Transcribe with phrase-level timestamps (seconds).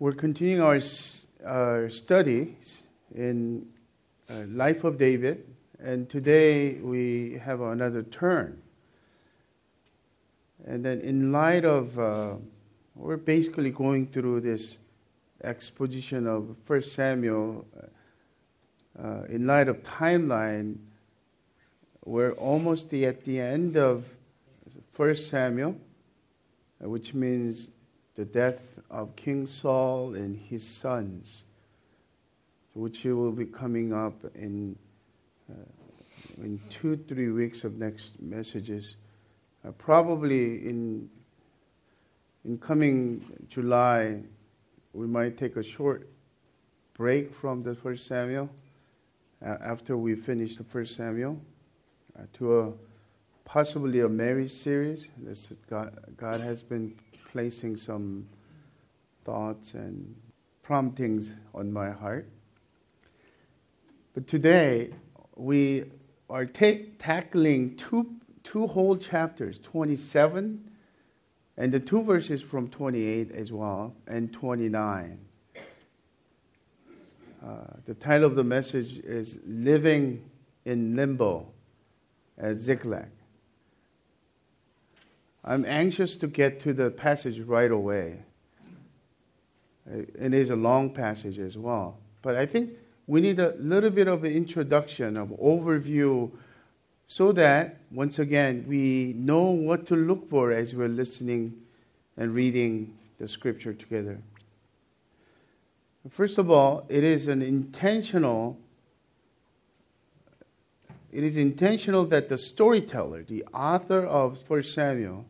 [0.00, 0.78] We're continuing our,
[1.44, 2.84] our studies
[3.16, 3.66] in
[4.30, 5.44] uh, Life of David,
[5.80, 8.62] and today we have another turn.
[10.64, 12.34] And then, in light of, uh,
[12.94, 14.78] we're basically going through this
[15.42, 17.66] exposition of First Samuel.
[18.96, 20.76] Uh, in light of timeline,
[22.04, 24.04] we're almost at the end of
[24.92, 25.74] First Samuel,
[26.78, 27.70] which means
[28.18, 28.58] the death
[28.90, 31.44] of King Saul and his sons,
[32.74, 34.76] which will be coming up in
[35.48, 35.54] uh,
[36.38, 38.96] in two three weeks of next messages.
[39.64, 41.08] Uh, probably in
[42.44, 44.20] in coming July,
[44.92, 46.08] we might take a short
[46.94, 48.50] break from the First Samuel
[49.46, 51.40] uh, after we finish the First Samuel
[52.18, 52.72] uh, to a
[53.44, 55.08] possibly a marriage series.
[55.18, 56.96] This God, God has been
[57.32, 58.26] placing some
[59.24, 60.14] thoughts and
[60.62, 62.28] promptings on my heart.
[64.14, 64.90] But today,
[65.36, 65.84] we
[66.28, 70.68] are ta- tackling two, two whole chapters 27
[71.58, 75.18] and the two verses from 28 as well, and 29.
[77.44, 80.24] Uh, the title of the message is Living
[80.64, 81.46] in Limbo
[82.38, 83.08] at Ziklag.
[85.48, 88.18] I'm anxious to get to the passage right away.
[89.90, 91.96] It is a long passage as well.
[92.20, 92.72] But I think
[93.06, 96.30] we need a little bit of an introduction, of overview,
[97.06, 101.54] so that once again we know what to look for as we're listening
[102.18, 104.18] and reading the scripture together.
[106.10, 108.58] First of all, it is an intentional
[111.10, 115.24] it is intentional that the storyteller, the author of 1 Samuel,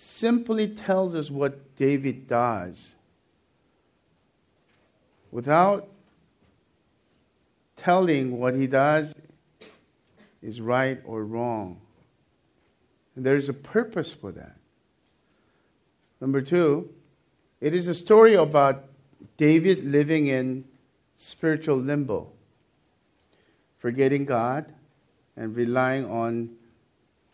[0.00, 2.94] simply tells us what David does
[5.32, 5.88] without
[7.76, 9.12] telling what he does
[10.40, 11.80] is right or wrong.
[13.16, 14.56] And there is a purpose for that.
[16.20, 16.90] Number two,
[17.60, 18.84] it is a story about
[19.36, 20.64] David living in
[21.16, 22.30] spiritual limbo,
[23.80, 24.72] forgetting God
[25.36, 26.50] and relying on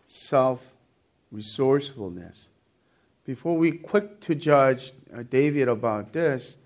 [0.07, 0.63] self
[1.31, 2.49] resourcefulness
[3.25, 6.57] before we quick to judge uh, David about this,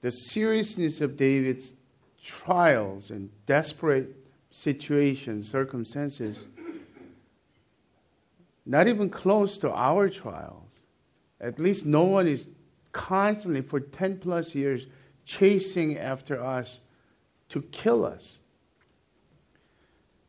[0.00, 1.72] the seriousness of David's
[2.22, 4.14] trials and desperate
[4.50, 6.46] situations, circumstances,
[8.64, 10.72] not even close to our trials.
[11.40, 12.46] At least no one is
[12.92, 14.86] constantly, for 10 plus years,
[15.24, 16.80] chasing after us
[17.50, 18.38] to kill us.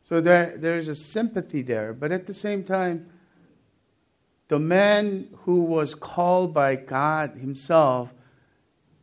[0.04, 1.94] So there, there's a sympathy there.
[1.94, 3.10] But at the same time,
[4.48, 8.10] the man who was called by God Himself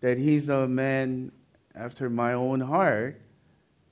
[0.01, 1.33] that he's a man
[1.75, 3.21] after my own heart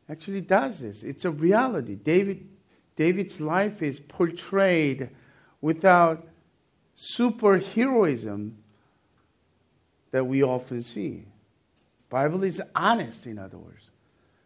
[0.08, 1.02] actually does this.
[1.02, 1.94] It's a reality.
[1.94, 2.46] David,
[2.96, 5.08] David's life is portrayed
[5.60, 6.26] without
[6.96, 8.52] superheroism
[10.10, 11.24] that we often see.
[12.10, 13.90] Bible is honest, in other words.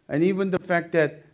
[0.07, 1.25] And even the fact that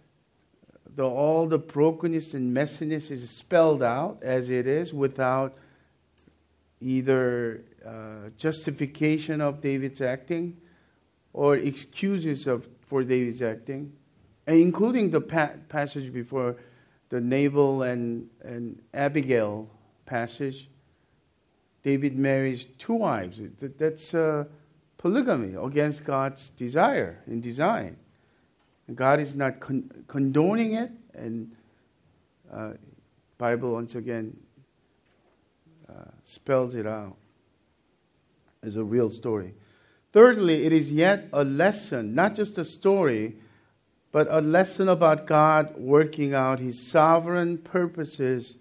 [0.95, 5.55] the, all the brokenness and messiness is spelled out as it is without
[6.83, 10.57] either uh, justification of David's acting
[11.31, 13.93] or excuses of, for David's acting,
[14.45, 16.57] and including the pa- passage before
[17.09, 19.69] the Nabal and, and Abigail
[20.05, 20.69] passage.
[21.83, 23.41] David marries two wives.
[23.59, 24.45] That's uh,
[24.97, 27.97] polygamy against God's desire and design.
[28.93, 31.55] God is not con- condoning it, and
[32.51, 32.71] uh,
[33.37, 34.37] Bible once again
[35.93, 37.15] uh, spells it out
[38.63, 39.53] as a real story.
[40.11, 43.35] Thirdly, it is yet a lesson, not just a story,
[44.11, 48.57] but a lesson about God working out His sovereign purposes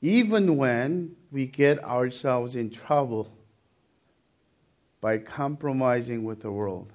[0.00, 3.32] even when we get ourselves in trouble
[5.00, 6.92] by compromising with the world.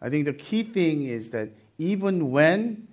[0.00, 2.88] I think the key thing is that even when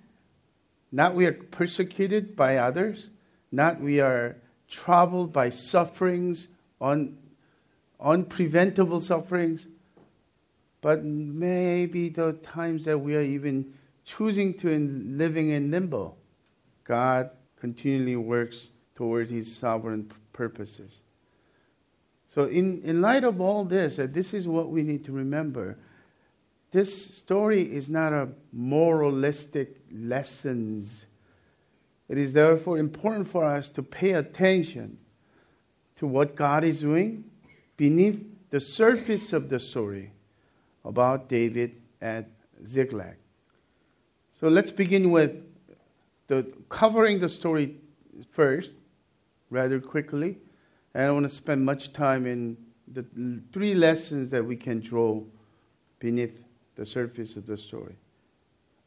[0.92, 3.10] not we are persecuted by others,
[3.52, 4.36] not we are
[4.70, 6.48] troubled by sufferings,
[6.80, 7.18] un,
[8.00, 9.68] unpreventable sufferings,
[10.82, 13.74] but maybe the times that we are even
[14.06, 16.16] choosing to in, living in limbo,
[16.84, 21.00] God continually works toward His sovereign purposes.
[22.30, 25.78] So, in, in light of all this, this is what we need to remember.
[26.72, 31.06] This story is not a moralistic lessons
[32.10, 34.98] it is therefore important for us to pay attention
[35.98, 37.24] to what God is doing
[37.78, 38.20] beneath
[38.50, 40.12] the surface of the story
[40.84, 42.28] about David at
[42.68, 43.16] Ziklag.
[44.40, 45.36] So let's begin with
[46.28, 47.76] the covering the story
[48.32, 48.72] first,
[49.50, 50.38] rather quickly.
[50.96, 52.58] I don't want to spend much time in
[52.92, 53.06] the
[53.54, 55.22] three lessons that we can draw
[56.00, 56.44] beneath
[56.76, 57.96] the surface of the story.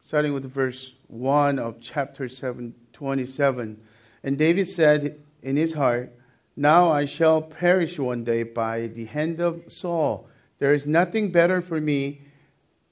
[0.05, 3.81] Starting with verse 1 of chapter 7, 27.
[4.23, 6.13] And David said in his heart,
[6.57, 10.29] Now I shall perish one day by the hand of Saul.
[10.59, 12.23] There is nothing better for me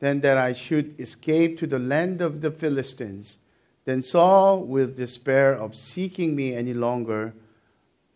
[0.00, 3.38] than that I should escape to the land of the Philistines.
[3.84, 7.34] Then Saul will despair of seeking me any longer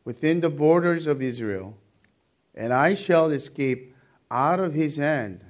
[0.05, 1.77] within the borders of Israel,
[2.55, 3.95] and I shall escape
[4.31, 5.41] out of his hand.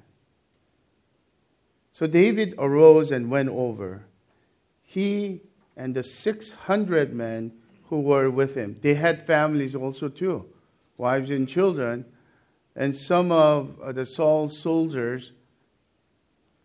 [1.93, 4.05] So David arose and went over,
[4.83, 5.41] he
[5.77, 7.53] and the 600 men
[7.85, 8.79] who were with him.
[8.81, 10.47] They had families also, too,
[10.97, 12.05] wives and children.
[12.77, 15.33] And some of uh, the Saul's soldiers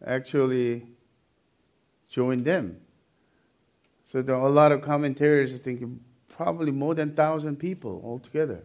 [0.06, 0.88] actually
[2.10, 2.78] joined them.
[4.12, 8.64] So there are a lot of commentators thinking probably more than 1,000 people altogether.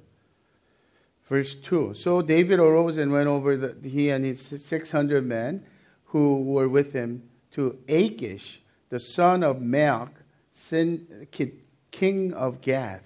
[1.28, 5.64] Verse 2 So David arose and went over, the, he and his 600 men
[6.06, 9.60] who were with him, to Achish, the son of
[10.54, 11.52] Maoch,
[11.90, 13.02] king of Gath.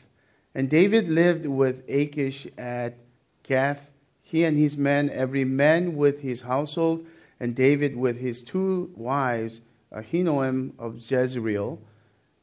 [0.55, 2.97] And David lived with Achish at
[3.43, 3.91] Gath,
[4.23, 7.07] he and his men, every man with his household
[7.41, 9.61] and David with his two wives,
[9.93, 11.81] Ahinoam of Jezreel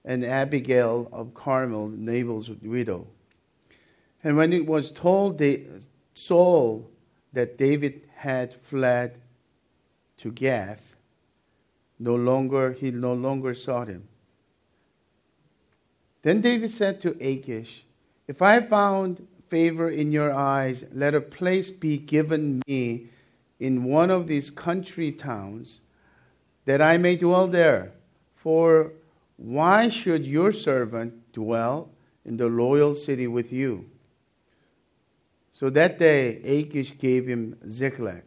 [0.03, 3.05] and Abigail of Carmel, Nabal's widow.
[4.23, 5.41] And when it was told
[6.15, 6.89] Saul
[7.33, 9.19] that David had fled
[10.17, 10.95] to Gath,
[11.99, 14.07] no longer he no longer sought him.
[16.25, 17.86] Then David said to Achish,
[18.27, 23.10] If I found favor in your eyes, let a place be given me
[23.60, 25.81] in one of these country towns,
[26.66, 27.92] that I may dwell there.
[28.33, 28.94] For
[29.38, 31.92] why should your servant dwell
[32.25, 33.86] in the loyal city with you?
[35.51, 38.24] So that day Achish gave him Ziklag.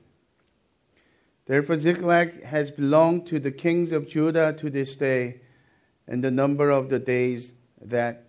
[1.46, 5.40] Therefore, Ziklag has belonged to the kings of Judah to this day,
[6.06, 7.50] and the number of the days
[7.82, 8.24] that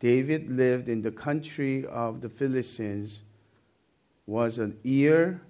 [0.00, 3.22] David lived in the country of the Philistines
[4.26, 5.40] was an year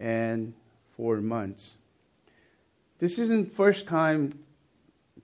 [0.00, 0.52] and
[0.96, 1.76] four months.
[2.98, 4.38] This isn't first time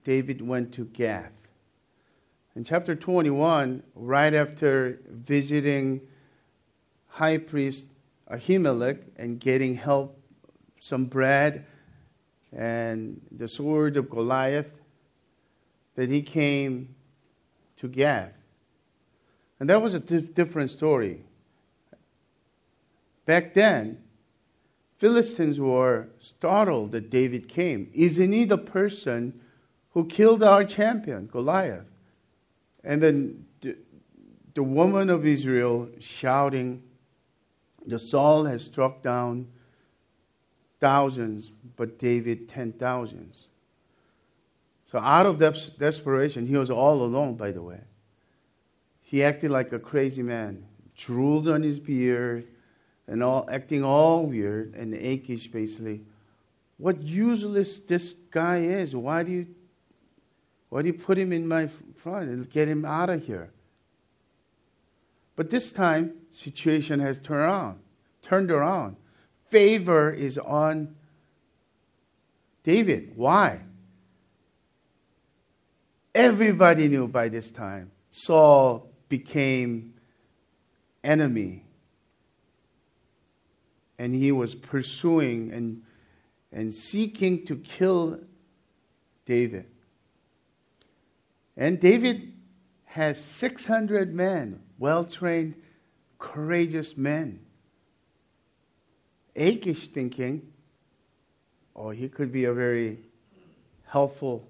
[0.03, 1.31] David went to Gath.
[2.55, 6.01] In chapter 21, right after visiting
[7.07, 7.85] high priest
[8.29, 10.19] Ahimelech and getting help,
[10.79, 11.65] some bread,
[12.51, 14.69] and the sword of Goliath,
[15.95, 16.95] that he came
[17.83, 18.31] to Gath.
[19.59, 21.19] And that was a different story.
[23.25, 23.97] Back then,
[24.99, 27.91] Philistines were startled that David came.
[27.93, 29.37] Isn't he the person
[29.89, 31.83] who killed our champion, Goliath?
[32.85, 33.75] And then the,
[34.55, 36.81] the woman of Israel shouting,
[37.85, 39.49] The Saul has struck down
[40.79, 43.47] thousands, but David ten thousands.
[44.93, 45.39] So, out of
[45.79, 47.79] desperation, he was all alone, by the way.
[49.01, 50.63] He acted like a crazy man,
[50.95, 52.47] drooled on his beard,
[53.07, 56.03] and all acting all weird and Achish basically.
[56.77, 58.95] What useless this guy is.
[58.95, 59.47] Why do you
[60.69, 63.49] why do you put him in my front and get him out of here?
[65.35, 67.79] But this time situation has turned around.
[68.21, 68.97] Turned around.
[69.49, 70.95] Favor is on
[72.63, 73.13] David.
[73.15, 73.61] Why?
[76.15, 79.95] Everybody knew by this time Saul became
[81.03, 81.63] enemy
[83.97, 85.81] and he was pursuing and,
[86.51, 88.19] and seeking to kill
[89.25, 89.65] David.
[91.55, 92.33] And David
[92.85, 95.55] has 600 men, well trained,
[96.19, 97.39] courageous men.
[99.35, 100.51] Achish thinking,
[101.75, 102.99] oh, he could be a very
[103.85, 104.47] helpful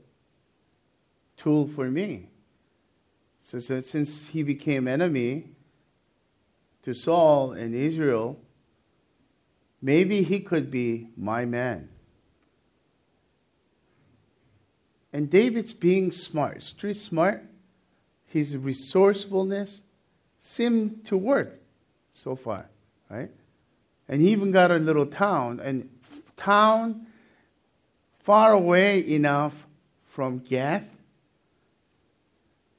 [1.44, 2.30] tool for me.
[3.42, 5.50] So, so since he became enemy
[6.84, 8.40] to Saul and Israel,
[9.84, 11.90] Maybe he could be my man.
[15.12, 17.44] And David's being smart, street smart,
[18.28, 19.82] his resourcefulness
[20.40, 21.60] seemed to work
[22.14, 22.70] so far,
[23.10, 23.30] right?
[24.08, 25.90] And he even got a little town, and
[26.38, 27.08] town
[28.20, 29.68] far away enough
[30.06, 30.88] from Gath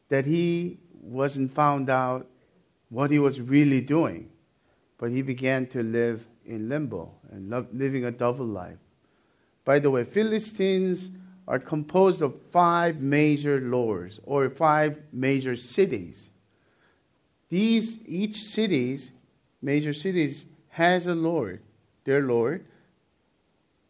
[0.09, 2.27] that he wasn't found out
[2.89, 4.31] what he was really doing.
[4.99, 8.79] but he began to live in limbo and lo- living a double life.
[9.65, 11.11] By the way, Philistines
[11.47, 16.31] are composed of five major lords or five major cities.
[17.51, 19.11] These each cities,
[19.61, 21.61] major cities, has a lord,
[22.05, 22.65] their lord,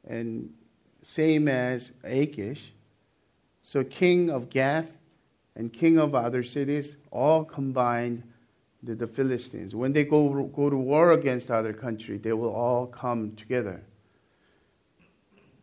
[0.09, 0.53] and
[1.03, 2.73] same as Achish.
[3.63, 4.91] So king of Gath
[5.57, 8.23] and king of other cities all combined
[8.83, 9.75] the, the Philistines.
[9.75, 13.83] When they go, go to war against other country, they will all come together.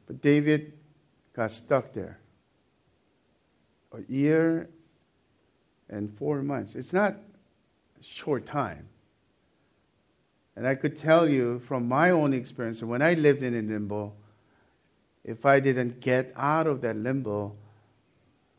[0.08, 0.74] But David
[1.34, 2.20] got stuck there.
[3.94, 4.70] A year
[5.90, 6.76] and four months.
[6.76, 7.14] It's not
[8.00, 8.88] a short time.
[10.56, 14.14] And I could tell you from my own experience, when I lived in a limbo,
[15.24, 17.56] if I didn't get out of that limbo,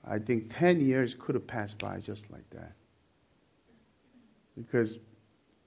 [0.05, 2.73] I think 10 years could have passed by just like that.
[4.57, 4.99] Because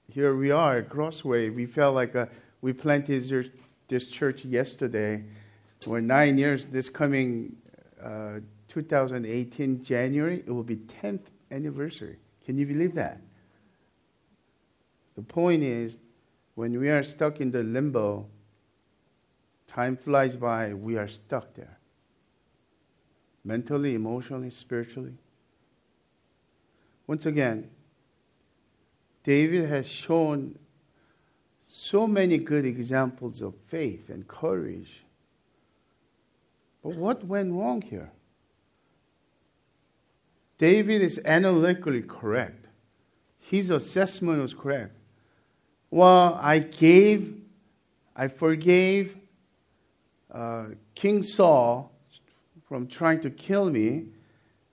[0.08, 1.50] here we are at Crossway.
[1.50, 2.28] We felt like a,
[2.60, 3.50] we planted
[3.88, 5.24] this church yesterday.
[5.86, 6.66] We're nine years.
[6.66, 7.56] This coming
[8.02, 12.16] uh, 2018 January, it will be 10th anniversary.
[12.44, 13.20] Can you believe that?
[15.16, 15.98] The point is,
[16.54, 18.26] when we are stuck in the limbo,
[19.66, 21.75] time flies by, we are stuck there.
[23.46, 25.12] Mentally, emotionally, spiritually.
[27.06, 27.70] Once again,
[29.22, 30.58] David has shown
[31.62, 35.04] so many good examples of faith and courage.
[36.82, 38.10] But what went wrong here?
[40.58, 42.66] David is analytically correct.
[43.38, 44.96] His assessment was correct.
[45.92, 47.40] Well, I gave,
[48.16, 49.16] I forgave
[50.32, 51.92] uh, King Saul
[52.68, 54.06] from trying to kill me,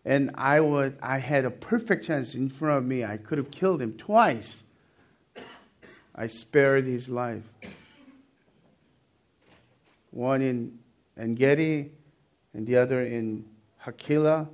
[0.05, 3.03] and I would I had a perfect chance in front of me.
[3.05, 4.63] I could have killed him twice.
[6.15, 7.43] I spared his life.
[10.11, 10.77] One in
[11.17, 11.91] Engedi
[12.53, 13.45] and the other in
[13.83, 14.47] Hachilah.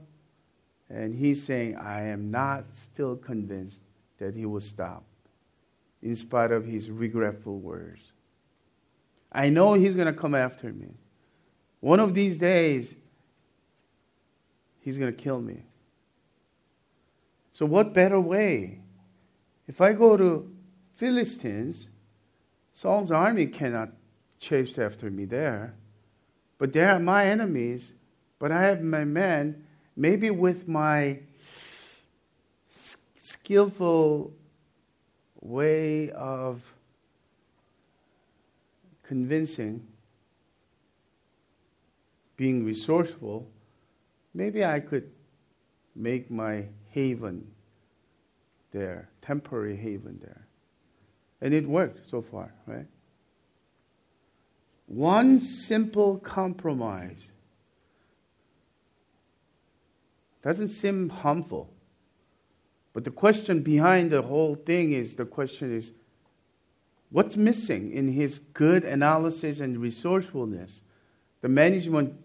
[0.89, 3.81] And he's saying, I am not still convinced
[4.17, 5.03] that he will stop,
[6.01, 8.11] in spite of his regretful words.
[9.31, 10.87] I know he's going to come after me.
[11.81, 12.95] One of these days,
[14.89, 15.61] he's going to kill me.
[17.51, 18.79] So, what better way?
[19.67, 20.51] If I go to
[20.95, 21.89] Philistines,
[22.73, 23.89] Saul's army cannot
[24.39, 25.75] chase after me there.
[26.57, 27.93] But they are my enemies.
[28.39, 29.63] But I have my men,
[29.95, 31.19] maybe with my
[33.19, 34.33] skillful
[35.41, 36.63] way of
[39.03, 39.85] convincing,
[42.37, 43.47] being resourceful,
[44.33, 45.09] maybe I could
[45.95, 47.47] make my haven
[48.71, 50.47] there, temporary haven there.
[51.41, 52.87] And it worked so far, right?
[54.87, 57.31] One simple compromise
[60.41, 61.69] doesn't seem harmful.
[62.93, 65.91] But the question behind the whole thing is the question is
[67.11, 70.81] what's missing in his good analysis and resourcefulness?
[71.41, 72.15] The management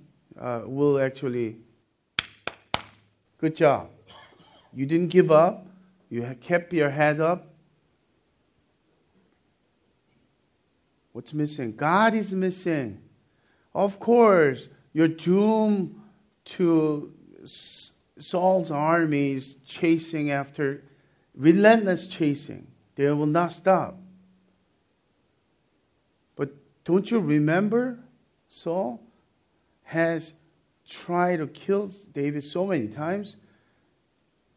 [0.40, 1.58] uh, will actually,
[3.44, 3.90] good job.
[4.72, 5.66] You didn't give up,
[6.08, 7.52] you kept your head up.
[11.12, 11.76] What's missing?
[11.76, 13.02] God is missing.
[13.74, 15.94] Of course, you're doomed
[16.56, 17.12] to
[18.18, 20.82] Saul's armies chasing after,
[21.36, 22.66] relentless chasing.
[22.94, 23.98] They will not stop.
[26.34, 26.48] But
[26.86, 27.98] don't you remember
[28.48, 29.02] Saul
[29.82, 30.32] has
[30.88, 33.36] tried to kill David so many times?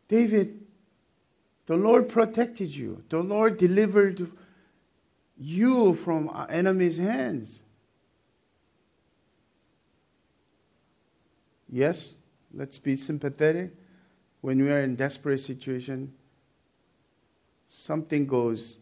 [0.08, 0.60] David,
[1.66, 3.04] the Lord protected you.
[3.10, 4.32] The Lord delivered
[5.38, 7.62] you from enemies' hands.
[11.70, 12.14] Yes,
[12.54, 13.72] let's be sympathetic.
[14.42, 16.14] When we are in desperate situation,
[17.68, 18.78] something goes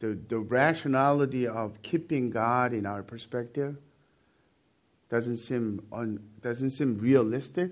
[0.00, 3.76] the, the rationality of keeping God in our perspective
[5.12, 7.70] doesn't seem un, doesn't seem realistic.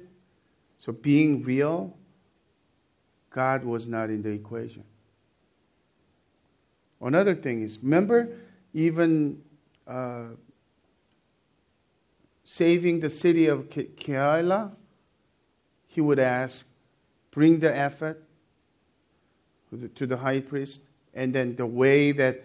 [0.77, 1.97] So being real,
[3.31, 4.85] God was not in the equation.
[7.01, 8.29] Another thing is, remember,
[8.75, 9.41] even
[9.87, 10.25] uh,
[12.45, 14.73] saving the city of Keilah,
[15.87, 16.67] he would ask,
[17.31, 18.17] bring the ephod
[19.95, 20.83] to the high priest,
[21.15, 22.45] and then the way that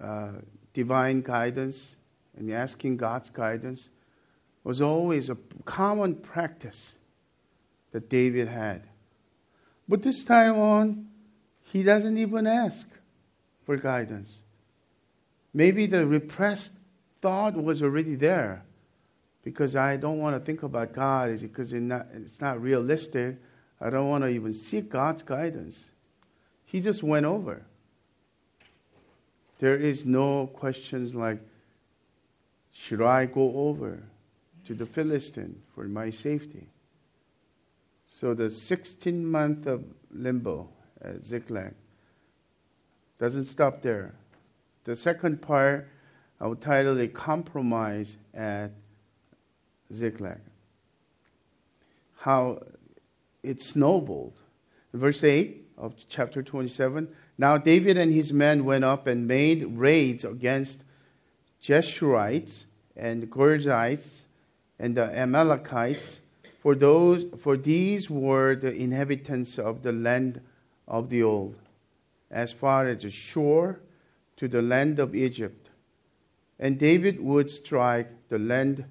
[0.00, 0.32] uh,
[0.72, 1.94] divine guidance
[2.36, 3.90] and asking God's guidance
[4.64, 6.96] was always a common practice
[7.92, 8.82] that David had.
[9.88, 11.06] But this time on,
[11.62, 12.88] he doesn't even ask.
[13.64, 14.40] for guidance.
[15.52, 16.72] Maybe the repressed
[17.22, 18.64] thought was already there
[19.42, 23.36] because I don't want to think about God because it's not, realistic.
[23.80, 25.90] I don't want to even seek God's guidance.
[26.66, 27.62] He just went over.
[29.60, 31.40] There is no questions like,
[32.72, 34.02] should I go over
[34.66, 36.68] to the Philistine for my safety?
[38.06, 40.68] So the 16 month of limbo
[41.02, 41.74] at Ziklag
[43.18, 44.14] doesn't stop there.
[44.84, 45.88] The second part,
[46.40, 48.72] I would title it Compromise at
[49.92, 50.40] Ziklag.
[52.18, 52.62] How
[53.42, 54.34] it snowballed.
[54.92, 60.24] Verse 8 of chapter 27 Now David and his men went up and made raids
[60.24, 60.78] against
[61.62, 62.64] Geshurites
[62.96, 64.23] and Girzites
[64.78, 66.20] and the Amalekites,
[66.60, 70.40] for, those, for these were the inhabitants of the land
[70.88, 71.56] of the old,
[72.30, 73.80] as far as the shore
[74.36, 75.68] to the land of Egypt.
[76.58, 78.84] And David would strike the land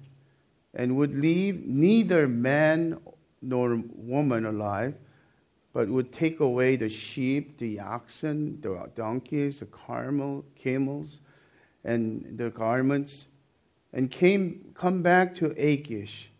[0.74, 2.98] and would leave neither man
[3.42, 4.94] nor woman alive,
[5.72, 11.20] but would take away the sheep, the oxen, the donkeys, the camel, camels,
[11.84, 13.26] and the garments,
[13.94, 16.30] and came come back to Achish.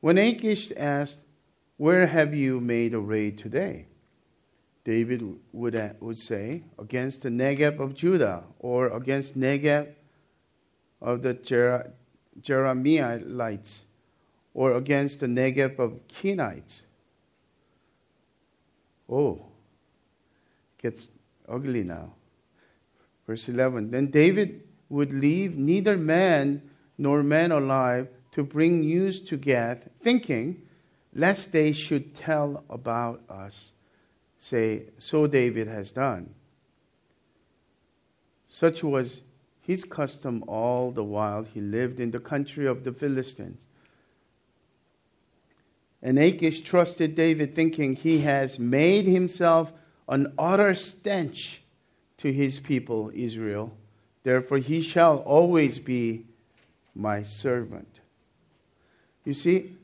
[0.00, 1.18] When Achish asked,
[1.76, 3.86] "Where have you made a raid today?"
[4.84, 9.94] David would, uh, would say, against the Negeb of Judah or against Negeb
[11.00, 11.92] of the Jer-
[12.40, 13.80] Jerahmeelites
[14.54, 16.82] or against the Negeb of Kenites.
[19.08, 19.46] Oh,
[20.78, 21.08] gets
[21.48, 22.14] ugly now.
[23.26, 26.62] Verse 11 Then David would leave neither man
[27.02, 30.62] nor man alive to bring news to Gath, thinking,
[31.12, 33.72] lest they should tell about us
[34.38, 36.32] say, So David has done.
[38.46, 39.22] Such was
[39.62, 43.60] his custom all the while he lived in the country of the Philistines.
[46.02, 49.72] And Achish trusted David, thinking he has made himself
[50.08, 51.62] an utter stench
[52.18, 53.72] to his people, Israel.
[54.22, 56.26] Therefore, he shall always be
[56.94, 58.00] my servant.
[59.24, 59.76] You see,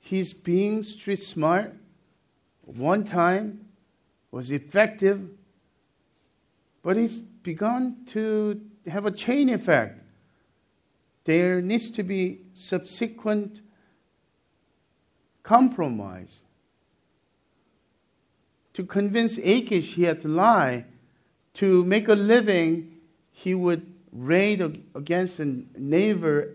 [0.00, 1.74] he's being street smart.
[2.64, 3.68] One time,
[4.30, 5.28] was effective,
[6.82, 9.98] but it's begun to have a chain effect.
[11.24, 13.60] There needs to be subsequent
[15.42, 16.42] compromise.
[18.74, 20.84] To convince Achish he had to lie,
[21.54, 23.00] to make a living,
[23.32, 26.54] he would raid against neighbor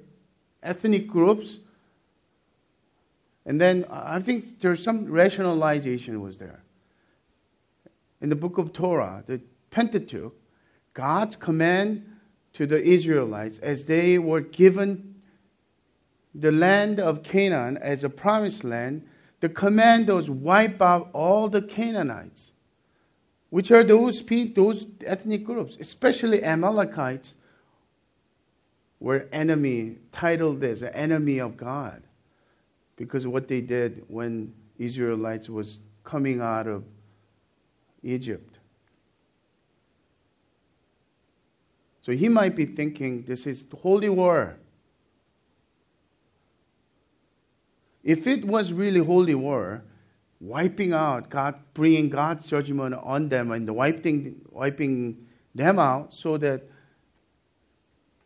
[0.62, 1.60] ethnic groups.
[3.46, 6.63] And then I think there's some rationalization was there
[8.24, 10.34] in the book of Torah, the Pentateuch,
[10.94, 12.10] God's command
[12.54, 15.16] to the Israelites as they were given
[16.34, 19.06] the land of Canaan as a promised land,
[19.42, 22.54] the command was wipe out all the Canaanites,
[23.50, 27.36] which are those people, those ethnic groups, especially Amalekites,
[29.04, 32.02] were enemy, titled as enemy of God,
[32.96, 36.86] because of what they did when Israelites was coming out of
[38.02, 38.60] Egypt.
[42.00, 44.56] So he might be thinking this is holy war.
[48.06, 49.84] If it was really holy war,
[50.39, 56.70] wiping out God, bringing God's judgment on them and wiping, wiping them out so that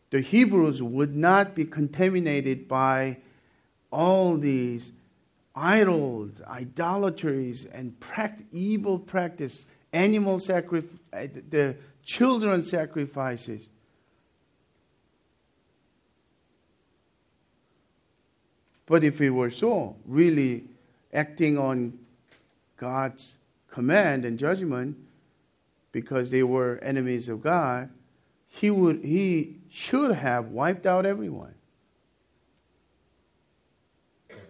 [0.09, 3.17] the Hebrews would not be contaminated by
[3.91, 4.93] all these
[5.55, 7.95] idols, idolatries, and
[8.51, 13.69] evil practice, animal sacrifice, uh, the children sacrifices.
[18.85, 20.63] But if it were so, really
[21.13, 21.99] acting on
[22.77, 23.33] God's
[23.69, 24.95] command and judgment,
[25.91, 27.89] because they were enemies of God,
[28.47, 31.53] he would he should have wiped out everyone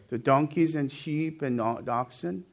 [0.09, 2.45] the donkeys and sheep and oxen.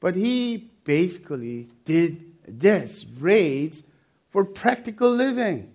[0.00, 3.82] But he basically did this raids
[4.30, 5.72] for practical living.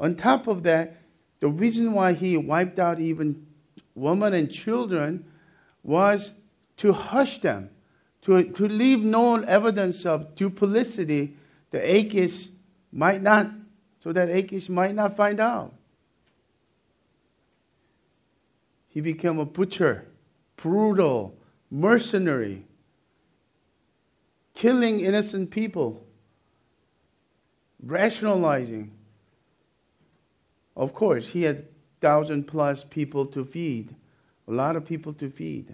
[0.00, 0.96] On top of that,
[1.40, 3.46] the reason why he wiped out even
[3.94, 5.24] women and children
[5.82, 6.32] was
[6.78, 7.70] to hush them,
[8.22, 11.36] to, to leave no evidence of duplicity
[11.70, 12.48] The Achish
[12.92, 13.50] might not,
[14.02, 15.72] so that Achish might not find out.
[18.88, 20.06] He became a butcher,
[20.56, 21.38] brutal,
[21.70, 22.66] mercenary,
[24.54, 26.04] killing innocent people,
[27.82, 28.90] rationalizing.
[30.76, 31.66] Of course, he had
[32.00, 33.94] thousand plus people to feed,
[34.48, 35.72] a lot of people to feed.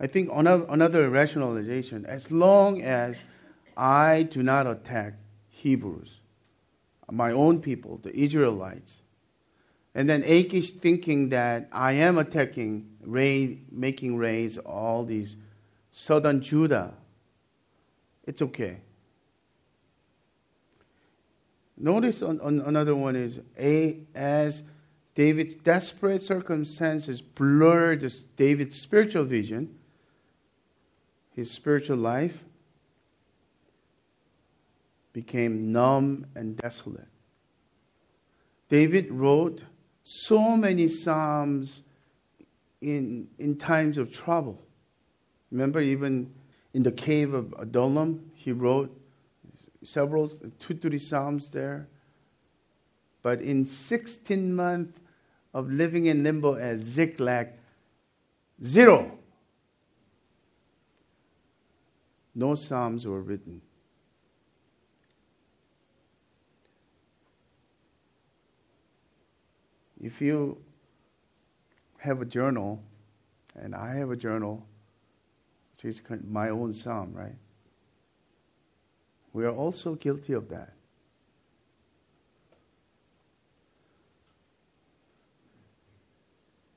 [0.00, 3.22] I think another, another rationalization, as long as
[3.76, 5.14] I do not attack
[5.58, 6.20] Hebrews,
[7.10, 9.02] my own people, the Israelites,
[9.94, 15.36] and then Achish thinking that I am attacking, raid, making raids all these
[15.90, 16.94] southern Judah,
[18.24, 18.78] it's okay.
[21.76, 24.62] Notice on, on another one is a as
[25.14, 29.76] David's desperate circumstances blurred David's spiritual vision,
[31.34, 32.44] his spiritual life
[35.12, 37.08] became numb and desolate.
[38.68, 39.62] David wrote
[40.02, 41.82] so many psalms
[42.80, 44.60] in, in times of trouble.
[45.50, 46.32] Remember, even
[46.74, 48.94] in the cave of Adullam, he wrote
[49.82, 51.88] several, two, three psalms there.
[53.22, 54.98] But in 16 months
[55.54, 57.48] of living in limbo as Ziklag,
[58.62, 59.18] zero.
[62.34, 63.60] No psalms were written.
[70.00, 70.58] If you
[71.98, 72.82] have a journal,
[73.56, 74.64] and I have a journal,
[75.72, 77.34] which is my own psalm, right?
[79.32, 80.72] We are also guilty of that.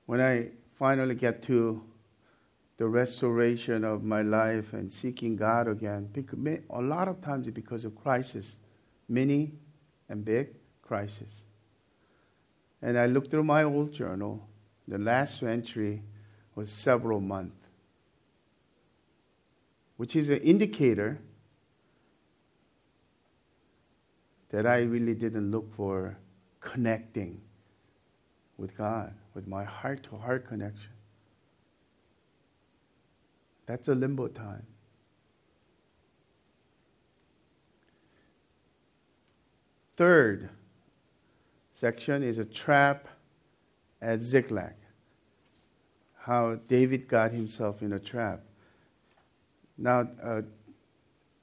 [0.05, 1.81] When I finally get to
[2.77, 6.09] the restoration of my life and seeking God again,
[6.71, 8.57] a lot of times it's because of crisis,
[9.07, 9.53] many
[10.09, 10.49] and big
[10.81, 11.43] crisis.
[12.81, 14.47] And I looked through my old journal.
[14.87, 16.01] The last entry
[16.55, 17.55] was several months,
[19.97, 21.19] which is an indicator
[24.49, 26.17] that I really didn't look for
[26.59, 27.39] connecting
[28.57, 30.91] with God, with my heart to heart connection.
[33.65, 34.65] That's a limbo time.
[39.95, 40.49] Third
[41.81, 43.07] section is a trap
[44.03, 44.75] at Ziklag.
[46.15, 48.43] How David got himself in a trap.
[49.79, 50.41] Now, uh,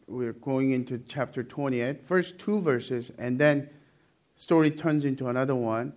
[0.07, 3.69] we're going into chapter 28, first two verses, and then
[4.37, 5.93] story turns into another one.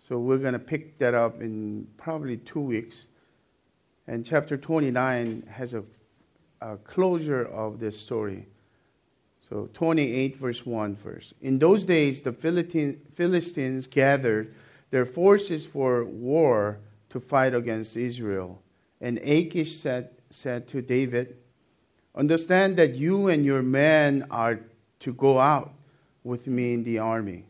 [0.00, 3.06] So we're going to pick that up in probably two weeks.
[4.08, 5.84] And chapter 29 has a,
[6.60, 8.48] a closure of this story.
[9.48, 11.32] So 28, verse 1 first.
[11.40, 14.54] In those days, the Philistines gathered
[14.90, 16.78] their forces for war
[17.10, 18.60] to fight against Israel.
[19.00, 21.36] And Achish said, said to David,
[22.14, 24.60] Understand that you and your men are
[25.00, 25.72] to go out
[26.24, 27.44] with me in the army.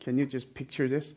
[0.00, 1.14] Can you just picture this?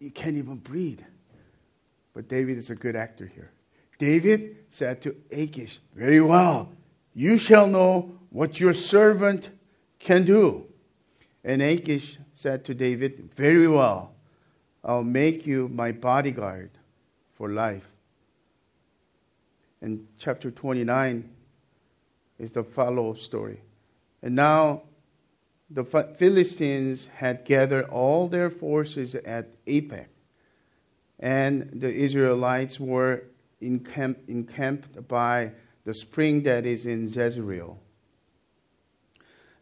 [0.00, 1.00] You can't even breathe.
[2.12, 3.52] But David is a good actor here.
[3.98, 6.72] David said to Achish, Very well,
[7.14, 9.50] you shall know what your servant
[9.98, 10.66] can do.
[11.44, 14.12] And Achish said to David, Very well,
[14.82, 16.70] I'll make you my bodyguard
[17.34, 17.88] for life.
[19.80, 21.28] And chapter 29
[22.38, 23.60] is the follow up story.
[24.22, 24.82] And now
[25.70, 30.06] the Philistines had gathered all their forces at Aphek,
[31.18, 33.24] and the Israelites were
[33.64, 35.52] encamped, encamped by
[35.84, 37.78] the spring that is in Jezreel.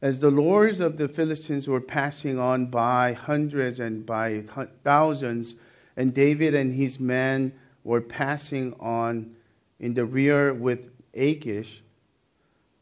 [0.01, 4.43] As the lords of the Philistines were passing on by hundreds and by
[4.83, 5.55] thousands,
[5.97, 7.53] and David and his men
[7.85, 9.35] were passing on
[9.79, 11.83] in the rear with Achish,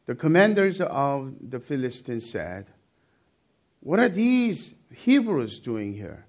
[0.07, 2.67] the commanders of the Philistines said,
[3.81, 6.25] What are these Hebrews doing here?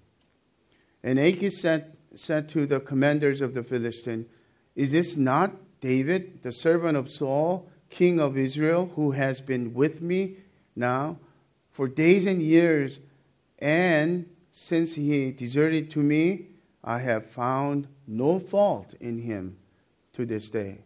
[1.04, 4.28] And Achish said, said to the commanders of the Philistines,
[4.76, 10.02] Is this not David, the servant of Saul, king of Israel, who has been with
[10.02, 10.38] me
[10.76, 11.18] now
[11.72, 13.00] for days and years,
[13.60, 16.48] and since he deserted to me,
[16.84, 19.58] I have found no fault in him
[20.14, 20.80] to this day.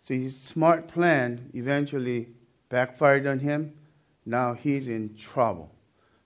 [0.00, 2.28] So his smart plan eventually
[2.68, 3.72] backfired on him.
[4.26, 5.70] Now he's in trouble.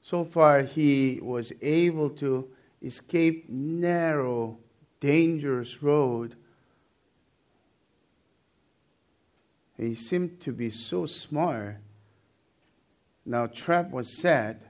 [0.03, 2.49] So far, he was able to
[2.83, 4.59] escape narrow,
[5.01, 6.35] dangerous road.
[9.77, 11.77] He seemed to be so smart.
[13.25, 14.61] Now, trap was set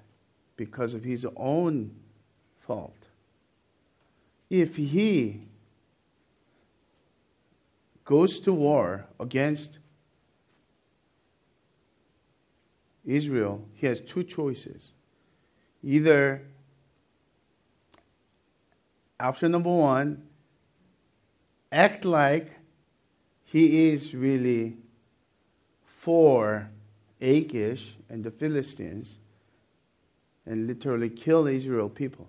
[0.57, 1.93] because of his own
[2.67, 2.97] fault.
[4.51, 5.43] If he
[8.05, 9.79] goes to war against
[13.05, 14.93] Israel, he has two choices.
[15.83, 16.43] Either
[19.21, 20.23] option number one,
[21.73, 22.51] act like
[23.45, 24.77] he is really
[25.85, 26.69] for
[27.21, 29.19] Achish and the Philistines
[30.47, 32.29] and literally kill Israel people,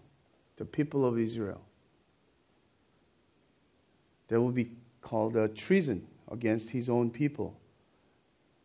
[0.58, 1.62] the people of Israel.
[4.28, 4.72] That would be
[5.02, 7.56] called a treason against his own people.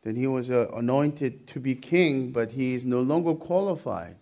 [0.03, 4.17] Then he was uh, anointed to be king, but he is no longer qualified.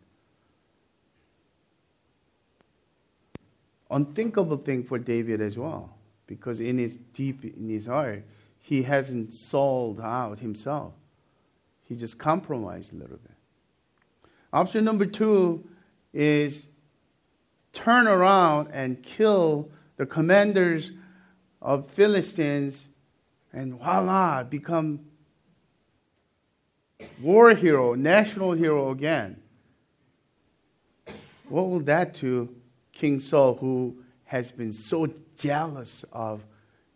[3.92, 5.94] Unthinkable thing for David as well,
[6.26, 8.24] because in his deep in his heart,
[8.58, 10.94] he hasn't sold out himself.
[11.84, 13.36] He just compromised a little bit.
[14.52, 15.62] Option number two
[16.14, 16.66] is
[17.74, 20.92] turn around and kill the commanders
[21.60, 22.88] of Philistines
[23.52, 25.00] and voila, become
[27.20, 29.40] war hero, national hero again.
[31.48, 32.48] What will that do
[32.92, 36.44] King Saul, who has been so jealous of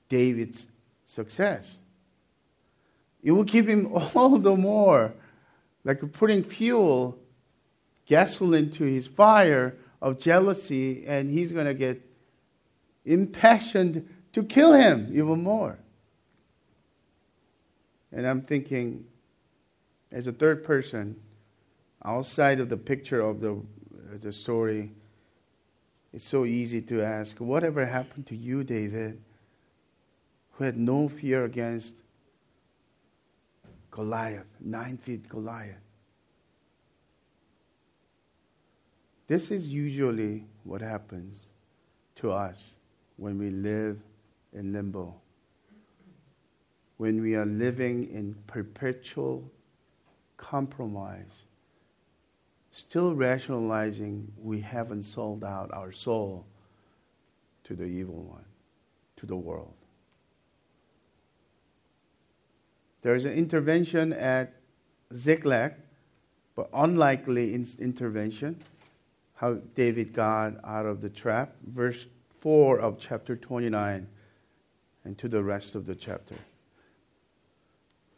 [0.09, 0.67] David's
[1.07, 1.79] success?
[3.23, 5.13] It will give him all the more,
[5.85, 7.19] like putting fuel,
[8.07, 12.01] gasoline to his fire of jealousy, and he's going to get
[13.05, 15.79] impassioned to kill him even more.
[18.13, 19.05] And I'm thinking,
[20.13, 21.17] as a third person,
[22.05, 23.61] outside of the picture of the,
[24.21, 24.93] the story,
[26.17, 29.21] it's so easy to ask, whatever happened to you, David,
[30.53, 31.95] who had no fear against
[33.91, 35.77] Goliath, nine feet Goliath?
[39.29, 41.51] This is usually what happens
[42.15, 42.77] to us
[43.19, 43.99] when we live
[44.55, 45.15] in limbo.
[46.97, 49.45] When we are living in perpetual
[50.39, 51.45] compromise,
[52.77, 56.45] still rationalizing we haven't sold out our soul
[57.65, 58.45] to the evil one,
[59.17, 59.73] to the world.
[63.01, 64.53] There is an intervention at
[65.15, 65.73] Ziklag,
[66.55, 68.63] but unlikely intervention.
[69.37, 71.57] How David got out of the trap.
[71.67, 72.05] Verse
[72.41, 74.07] 4 of chapter 29
[75.05, 76.35] and to the rest of the chapter.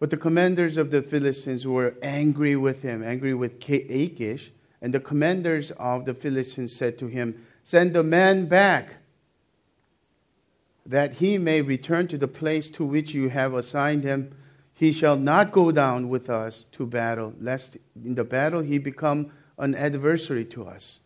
[0.01, 5.01] But the commanders of the Philistines were angry with him, angry with Achish, and the
[5.01, 8.95] commanders of the Philistines said to him, Send the man back,
[10.87, 14.35] that he may return to the place to which you have assigned him.
[14.73, 19.33] He shall not go down with us to battle, lest in the battle he become
[19.59, 21.01] an adversary to us.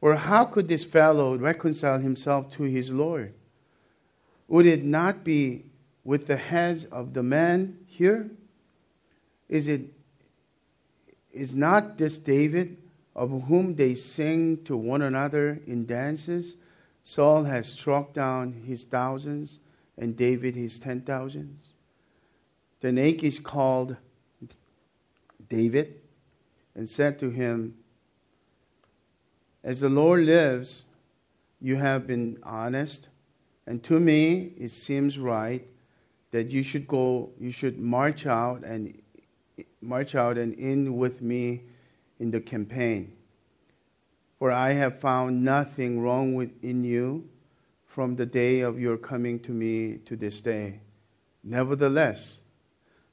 [0.00, 3.32] Or how could this fellow reconcile himself to his Lord?
[4.48, 5.64] Would it not be
[6.06, 8.30] with the heads of the men here?
[9.48, 9.92] Is it
[11.32, 12.78] is not this David
[13.14, 16.56] of whom they sing to one another in dances?
[17.02, 19.58] Saul has struck down his thousands
[19.98, 21.60] and David his ten thousands.
[22.80, 23.96] Then Achish called
[25.48, 26.00] David
[26.74, 27.74] and said to him,
[29.64, 30.84] As the Lord lives,
[31.60, 33.08] you have been honest
[33.66, 35.66] and to me, it seems right
[36.36, 39.00] that you should go, you should march out and
[39.80, 41.62] march out and in with me
[42.20, 43.10] in the campaign.
[44.38, 47.26] For I have found nothing wrong within you
[47.86, 50.80] from the day of your coming to me to this day.
[51.42, 52.42] Nevertheless,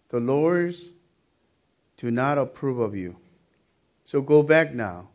[0.10, 0.90] the Lords
[1.96, 3.16] do not approve of you.
[4.04, 5.08] So go back now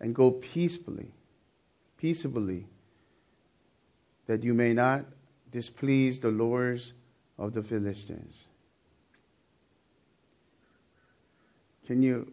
[0.00, 1.12] and go peacefully,
[1.96, 2.66] peaceably
[4.26, 5.04] that you may not
[5.56, 6.92] displease the lords
[7.38, 8.48] of the Philistines.
[11.86, 12.30] Can you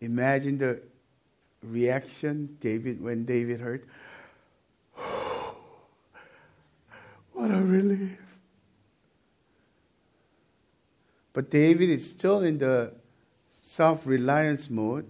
[0.00, 0.80] imagine the
[1.62, 3.86] reaction David when David heard?
[7.34, 8.18] what a relief.
[11.34, 12.94] But David is still in the
[13.62, 15.04] self reliance mode.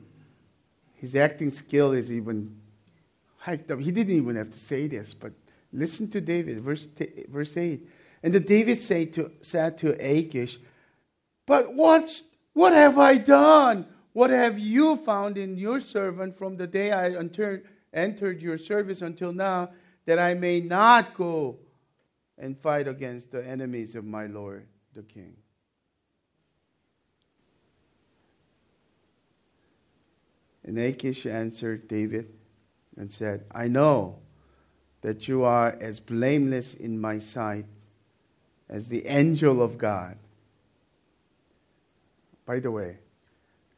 [0.97, 2.57] His acting skill is even
[3.37, 3.79] hiked up.
[3.79, 5.31] He didn't even have to say this, but
[5.75, 7.87] listen to David, verse, t- verse 8.
[8.23, 10.59] And the David said to, said to Achish,
[11.47, 12.23] But what,
[12.55, 13.87] what have I done?
[14.13, 19.03] What have you found in your servant from the day I entered, entered your service
[19.03, 19.71] until now,
[20.07, 21.57] that I may not go
[22.39, 25.35] and fight against the enemies of my Lord the king?
[30.65, 32.33] And Achish answered David,
[32.97, 34.21] and said, I know
[35.05, 37.67] that you are as blameless in my sight
[38.71, 40.17] as the angel of God.
[42.47, 42.97] By the way,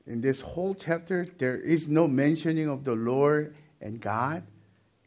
[0.07, 4.45] in this whole chapter, there is no mentioning of the Lord and God.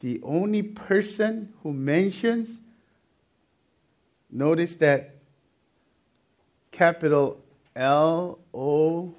[0.02, 2.60] The only person who mentions,
[4.30, 5.16] notice that
[6.72, 7.42] capital
[7.78, 9.16] L O,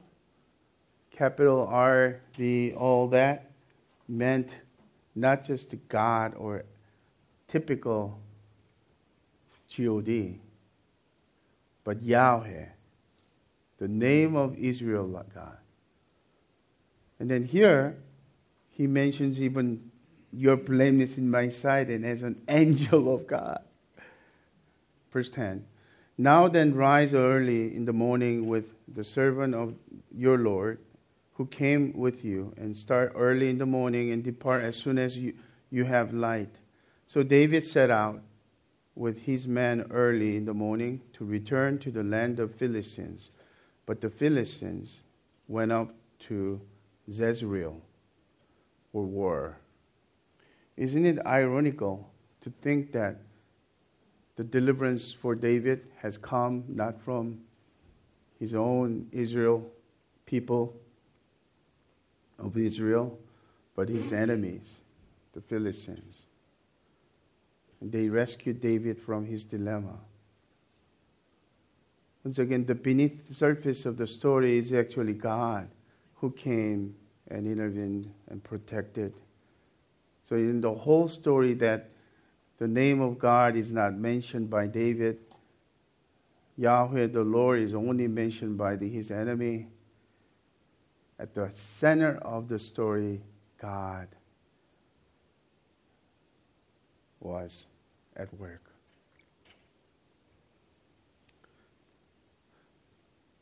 [1.12, 3.52] capital R D, all that
[4.06, 4.50] meant
[5.14, 6.64] not just God or
[7.50, 8.18] typical
[9.68, 10.38] God,
[11.84, 12.66] but Yahweh,
[13.78, 15.56] the name of Israel, God.
[17.18, 17.96] And then here,
[18.70, 19.90] he mentions even
[20.32, 23.60] your blameless in my sight and as an angel of God.
[25.12, 25.64] Verse 10
[26.16, 29.74] Now then, rise early in the morning with the servant of
[30.14, 30.78] your Lord
[31.40, 35.16] who came with you, and start early in the morning and depart as soon as
[35.16, 35.32] you,
[35.70, 36.54] you have light.
[37.10, 38.22] So David set out
[38.94, 43.32] with his men early in the morning to return to the land of Philistines.
[43.84, 45.00] But the Philistines
[45.48, 45.92] went up
[46.28, 46.60] to
[47.08, 47.80] Jezreel
[48.92, 49.58] for war.
[50.76, 52.08] Isn't it ironical
[52.42, 53.16] to think that
[54.36, 57.40] the deliverance for David has come not from
[58.38, 59.68] his own Israel
[60.26, 60.76] people
[62.38, 63.18] of Israel,
[63.74, 64.78] but his enemies,
[65.32, 66.26] the Philistines.
[67.82, 69.98] They rescued David from his dilemma.
[72.24, 75.68] Once again, the beneath the surface of the story is actually God
[76.16, 76.94] who came
[77.28, 79.14] and intervened and protected.
[80.28, 81.88] So, in the whole story, that
[82.58, 85.18] the name of God is not mentioned by David,
[86.58, 89.68] Yahweh, the Lord, is only mentioned by the, his enemy.
[91.18, 93.22] At the center of the story,
[93.58, 94.08] God
[97.20, 97.66] was
[98.16, 98.62] at work.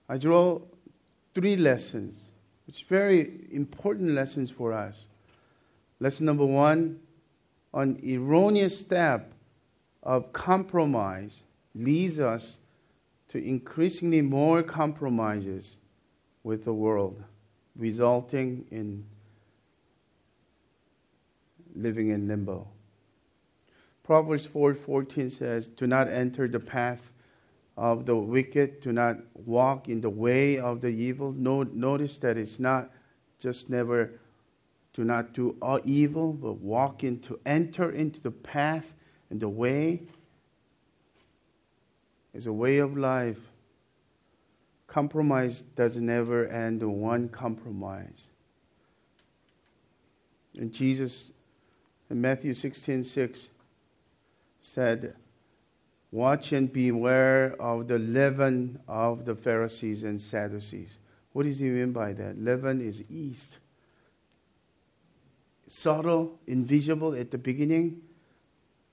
[0.08, 0.60] I draw
[1.34, 2.20] three lessons,
[2.66, 5.06] which very important lessons for us.
[6.00, 7.00] Lesson number one
[7.74, 9.32] an erroneous step
[10.02, 11.42] of compromise
[11.74, 12.56] leads us
[13.28, 15.76] to increasingly more compromises
[16.42, 17.22] with the world,
[17.76, 19.04] resulting in
[21.76, 22.66] living in limbo.
[24.08, 27.12] Proverbs 4:14 says, "Do not enter the path
[27.76, 32.58] of the wicked, do not walk in the way of the evil." notice that it's
[32.58, 32.90] not
[33.38, 34.18] just never
[34.94, 38.94] do not do all evil, but walk into enter into the path
[39.28, 40.06] and the way
[42.32, 43.52] is a way of life.
[44.86, 48.30] Compromise doesn't ever end one compromise.
[50.58, 51.30] And Jesus
[52.08, 53.50] in Matthew 16 6
[54.60, 55.14] said,
[56.10, 60.98] Watch and beware of the leaven of the Pharisees and Sadducees.
[61.32, 62.42] What does he mean by that?
[62.42, 63.58] Leaven is yeast.
[65.66, 68.00] Subtle, invisible at the beginning,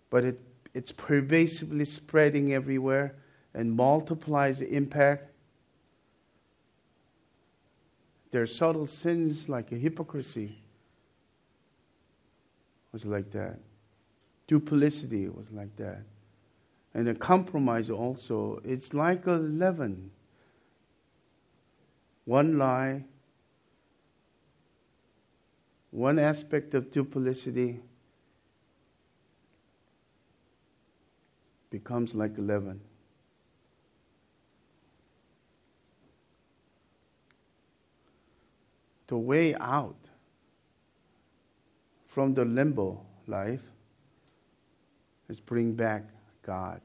[0.09, 0.39] but it,
[0.73, 3.15] it's pervasively spreading everywhere
[3.53, 5.31] and multiplies the impact.
[8.31, 10.57] There are subtle sins like a hypocrisy
[12.95, 13.59] was like that.
[14.47, 16.03] Duplicity was like that.
[16.93, 20.11] And the compromise also, it's like a leaven.
[22.25, 23.05] One lie,
[25.91, 27.81] one aspect of duplicity
[31.69, 32.79] becomes like a leaven.
[39.07, 39.95] The way out
[42.07, 43.61] from the limbo life
[45.29, 46.03] is bring back
[46.43, 46.81] God.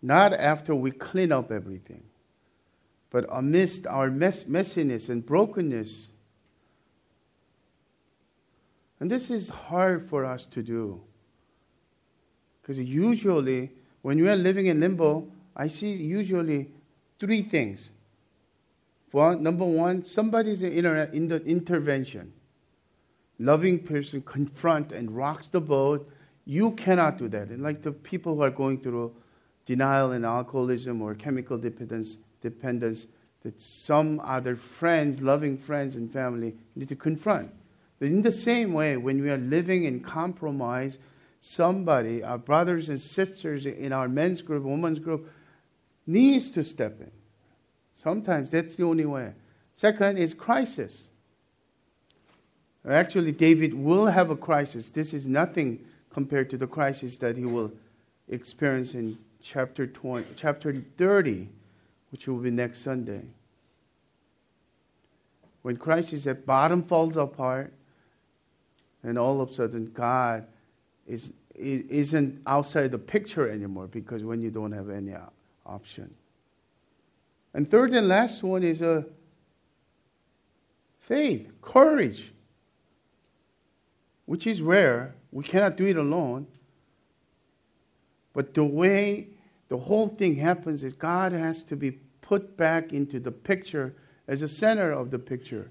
[0.00, 2.02] Not after we clean up everything,
[3.10, 6.10] but amidst our mess- messiness and brokenness.
[9.00, 11.00] And this is hard for us to do.
[12.60, 13.70] Because usually,
[14.02, 16.70] when we are living in limbo, I see usually
[17.18, 17.90] three things.
[19.10, 22.32] One, number one, somebody's in the intervention
[23.38, 26.10] loving person confront and rocks the boat,
[26.44, 27.48] you cannot do that.
[27.48, 29.14] And like the people who are going through
[29.66, 33.06] denial and alcoholism or chemical dependence, dependence
[33.42, 37.50] that some other friends, loving friends and family need to confront.
[37.98, 40.98] But in the same way, when we are living in compromise,
[41.40, 45.30] somebody, our brothers and sisters in our men's group, women's group,
[46.06, 47.10] needs to step in.
[47.94, 49.32] Sometimes that's the only way.
[49.74, 51.07] Second is crisis.
[52.86, 54.90] Actually, David will have a crisis.
[54.90, 57.72] This is nothing compared to the crisis that he will
[58.28, 61.48] experience in chapter 20, chapter 30,
[62.10, 63.22] which will be next Sunday.
[65.62, 67.72] When crisis at bottom falls apart,
[69.02, 70.46] and all of a sudden God
[71.06, 75.14] is, isn't outside the picture anymore because when you don't have any
[75.66, 76.12] option.
[77.54, 79.04] And third and last one is a
[81.00, 82.32] faith, courage,
[84.28, 85.14] which is rare.
[85.32, 86.46] We cannot do it alone.
[88.34, 89.28] But the way
[89.70, 93.94] the whole thing happens is God has to be put back into the picture
[94.26, 95.70] as a center of the picture.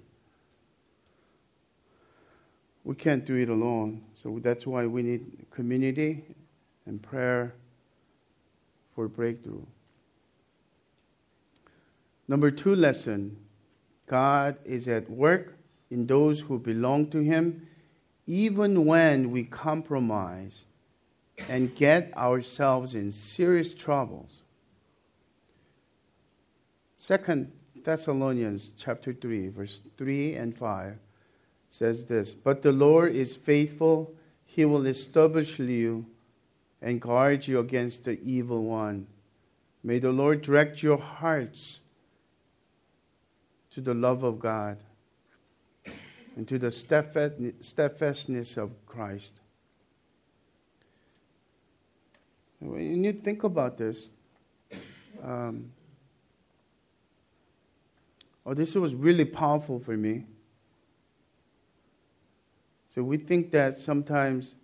[2.84, 4.02] We can't do it alone.
[4.16, 6.24] So that's why we need community
[6.88, 7.54] and prayer
[8.96, 9.62] for breakthrough.
[12.28, 13.38] Number two lesson
[14.08, 15.60] God is at work
[15.92, 17.67] in those who belong to Him,
[18.28, 20.66] even when we compromise
[21.48, 24.42] and get ourselves in serious troubles.
[26.98, 27.52] Second
[27.84, 30.98] Thessalonians chapter 3 verse 3 and 5
[31.72, 34.14] says this, but the Lord is faithful,
[34.46, 36.06] he will establish you
[36.82, 39.08] and guard you against the evil one.
[39.84, 41.80] May the Lord direct your hearts
[43.72, 44.78] to the love of God
[46.38, 49.32] and to the steadfastness of Christ.
[52.60, 54.10] When you think about this,
[55.24, 55.72] um,
[58.46, 60.26] oh, this was really powerful for me.
[62.94, 64.56] So we think that sometimes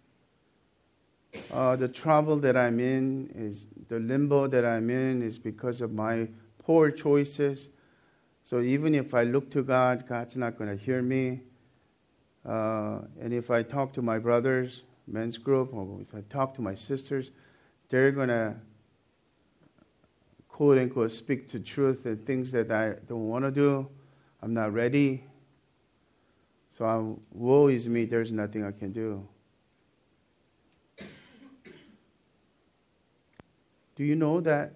[1.52, 5.92] uh, the trouble that I'm in is the limbo that I'm in is because of
[5.92, 6.28] my
[6.60, 7.70] poor choices.
[8.44, 11.42] So even if I look to God, God's not going to hear me.
[12.46, 16.62] Uh, and if I talk to my brothers, men's group, or if I talk to
[16.62, 17.32] my sisters,
[17.90, 18.56] they're going to
[20.50, 23.88] quote unquote speak to truth and things that I don't want to do.
[24.42, 25.24] I'm not ready.
[26.78, 29.28] So I'm, woe is me, there's nothing I can do.
[33.96, 34.74] Do you know that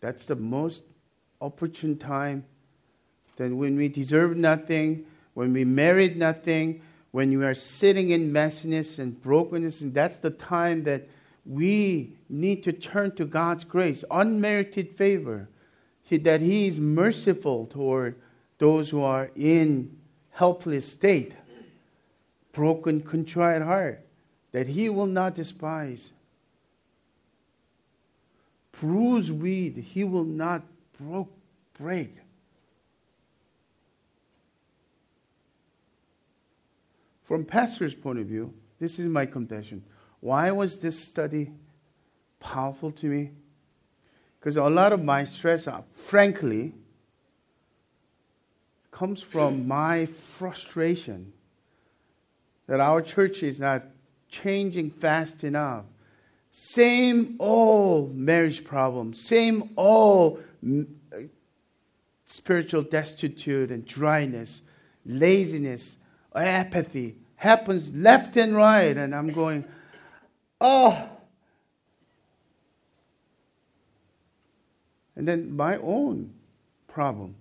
[0.00, 0.82] that's the most
[1.40, 2.44] opportune time
[3.36, 5.04] that when we deserve nothing,
[5.40, 6.82] when we merit nothing,
[7.12, 11.08] when we are sitting in messiness and brokenness, and that's the time that
[11.46, 15.48] we need to turn to God's grace, unmerited favor,
[16.10, 18.20] that He is merciful toward
[18.58, 19.96] those who are in
[20.28, 21.32] helpless state,
[22.52, 24.06] broken, contrite heart,
[24.52, 26.12] that He will not despise.
[28.78, 30.64] Bruised weed, He will not
[30.98, 31.32] broke,
[31.78, 32.19] break.
[37.30, 39.84] From pastor's point of view, this is my confession.
[40.18, 41.52] Why was this study
[42.40, 43.30] powerful to me?
[44.40, 46.74] Because a lot of my stress, uh, frankly,
[48.90, 51.32] comes from my frustration
[52.66, 53.84] that our church is not
[54.28, 55.84] changing fast enough.
[56.50, 60.42] Same old marriage problems, same old
[62.26, 64.62] spiritual destitute and dryness,
[65.06, 65.96] laziness,
[66.34, 68.96] apathy happens left and right.
[68.96, 69.64] And I'm going,
[70.60, 71.08] oh.
[75.16, 76.32] And then my own
[76.88, 77.34] problem.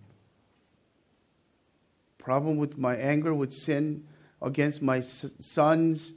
[2.17, 4.03] Problem with my anger with sin
[4.41, 6.13] against my son's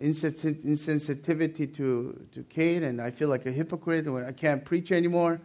[0.00, 5.40] insensitivity to, to Kate, and I feel like a hypocrite I can't preach anymore.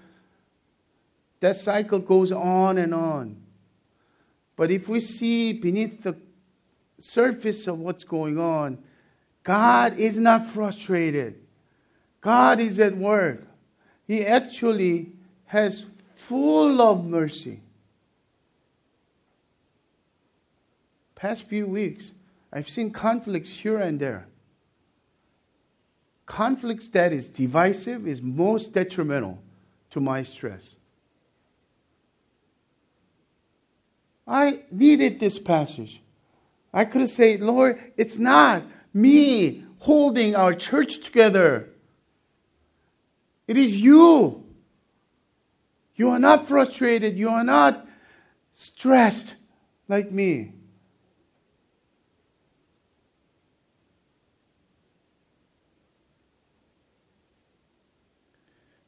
[1.41, 3.44] That cycle goes on and on.
[4.55, 6.15] But if we see beneath the
[6.99, 8.77] surface of what's going on,
[9.43, 11.35] God is not frustrated.
[12.21, 13.43] God is at work.
[14.07, 15.11] He actually
[15.45, 15.85] has
[16.15, 17.61] full of mercy.
[21.15, 22.13] Past few weeks,
[22.51, 24.27] I've seen conflicts here and there.
[26.25, 29.39] Conflicts that is divisive is most detrimental
[29.91, 30.75] to my stress.
[34.27, 36.01] I needed this passage.
[36.73, 38.63] I could have said, Lord, it's not
[38.93, 41.69] me holding our church together.
[43.47, 44.43] It is you.
[45.95, 47.17] You are not frustrated.
[47.17, 47.87] You are not
[48.53, 49.35] stressed
[49.87, 50.53] like me.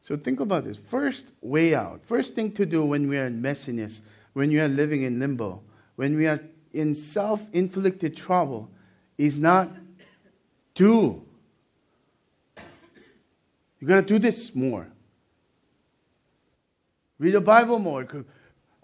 [0.07, 0.77] So think about this.
[0.89, 2.01] First way out.
[2.05, 3.99] First thing to do when we are in messiness,
[4.37, 5.63] when you are living in limbo,
[5.95, 6.39] when we are
[6.71, 8.69] in self inflicted trouble
[9.17, 9.67] is not
[10.75, 11.23] do.
[13.79, 14.85] You gotta do this more.
[17.17, 18.07] Read the Bible more,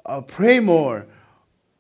[0.03, 1.05] uh, pray more,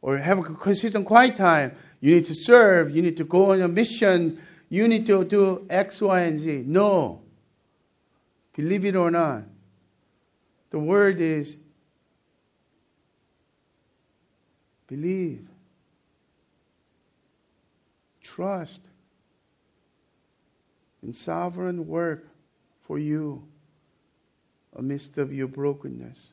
[0.03, 1.75] or have a consistent quiet time.
[1.99, 5.65] You need to serve, you need to go on a mission, you need to do
[5.67, 6.65] X, Y, and Z.
[6.67, 7.23] No.
[8.55, 9.45] Believe it or not,
[10.69, 11.57] the word is
[14.95, 15.47] believe,
[18.21, 18.81] trust
[21.01, 22.27] in sovereign work
[22.85, 23.43] for you
[24.75, 26.29] amidst of your brokenness.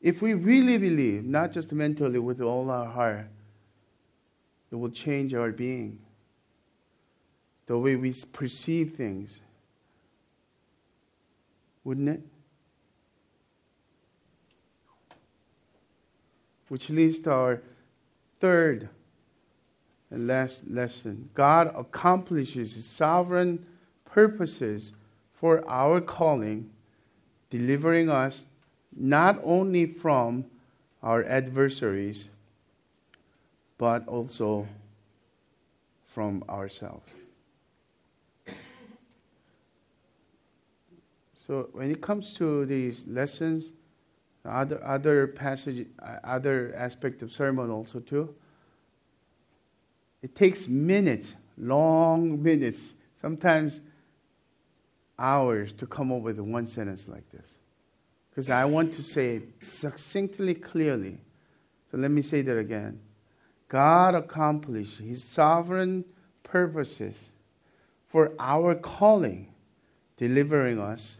[0.00, 3.26] If we really believe, not just mentally with all our heart,
[4.70, 5.98] it will change our being,
[7.66, 9.40] the way we perceive things.
[11.84, 12.20] Wouldn't it?
[16.68, 17.62] Which leads to our
[18.40, 18.88] third
[20.10, 21.30] and last lesson.
[21.34, 23.66] God accomplishes his sovereign
[24.04, 24.92] purposes
[25.34, 26.70] for our calling,
[27.50, 28.44] delivering us
[28.96, 30.44] not only from
[31.02, 32.28] our adversaries,
[33.76, 34.66] but also
[36.06, 37.08] from ourselves.
[41.46, 43.72] So when it comes to these lessons,
[44.48, 48.34] other other passage, uh, other aspect of sermon also too.
[50.22, 53.80] It takes minutes, long minutes, sometimes
[55.18, 57.58] hours to come up with one sentence like this.
[58.30, 61.18] Because I want to say it succinctly, clearly.
[61.90, 63.00] So let me say that again.
[63.68, 66.04] God accomplished His sovereign
[66.42, 67.28] purposes
[68.08, 69.52] for our calling,
[70.16, 71.18] delivering us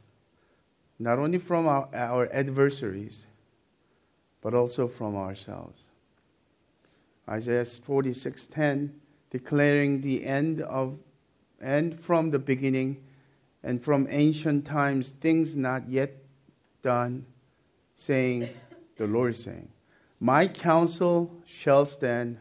[0.98, 3.24] not only from our, our adversaries,
[4.40, 5.82] but also from ourselves.
[7.28, 8.90] Isaiah 46:10
[9.30, 10.98] declaring the end of
[11.60, 13.02] and from the beginning
[13.62, 16.14] and from ancient times things not yet
[16.82, 17.26] done
[17.96, 18.48] saying
[18.96, 19.68] the Lord is saying
[20.20, 22.38] my counsel shall stand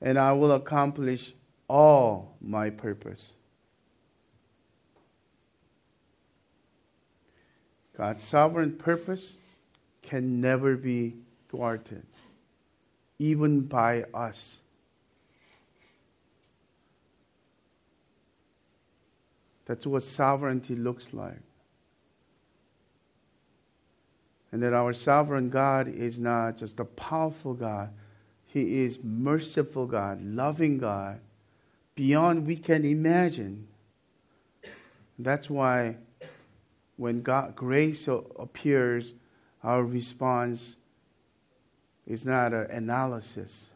[0.00, 1.34] and I will accomplish
[1.68, 3.34] all my purpose
[7.96, 9.34] God's sovereign purpose
[10.02, 11.14] can never be
[11.48, 12.04] thwarted,
[13.18, 14.60] even by us.
[19.66, 21.40] That's what sovereignty looks like.
[24.52, 27.90] And that our sovereign God is not just a powerful God,
[28.46, 31.20] He is merciful God, loving God,
[31.94, 33.66] beyond we can imagine.
[35.18, 35.96] That's why
[36.96, 39.12] when God grace appears,
[39.62, 40.76] our response
[42.06, 43.70] is not an analysis.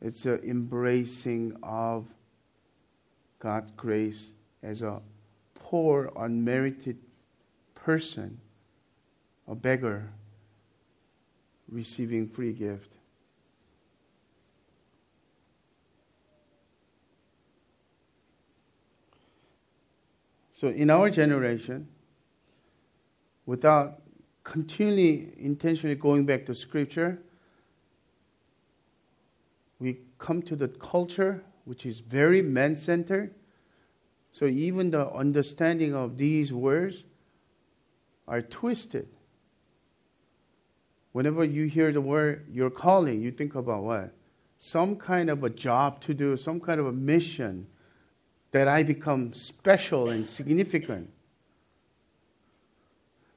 [0.00, 2.06] It's an embracing of
[3.38, 4.32] God's grace
[4.62, 5.00] as a
[5.54, 6.98] poor, unmerited
[7.74, 8.40] person,
[9.48, 10.10] a beggar
[11.68, 12.95] receiving free gift.
[20.58, 21.86] So in our generation,
[23.44, 24.00] without
[24.42, 27.18] continually intentionally going back to scripture,
[29.78, 33.34] we come to the culture which is very man centered.
[34.30, 37.04] So even the understanding of these words
[38.26, 39.08] are twisted.
[41.12, 44.14] Whenever you hear the word your calling, you think about what?
[44.56, 47.66] Some kind of a job to do, some kind of a mission
[48.56, 51.10] that I become special and significant.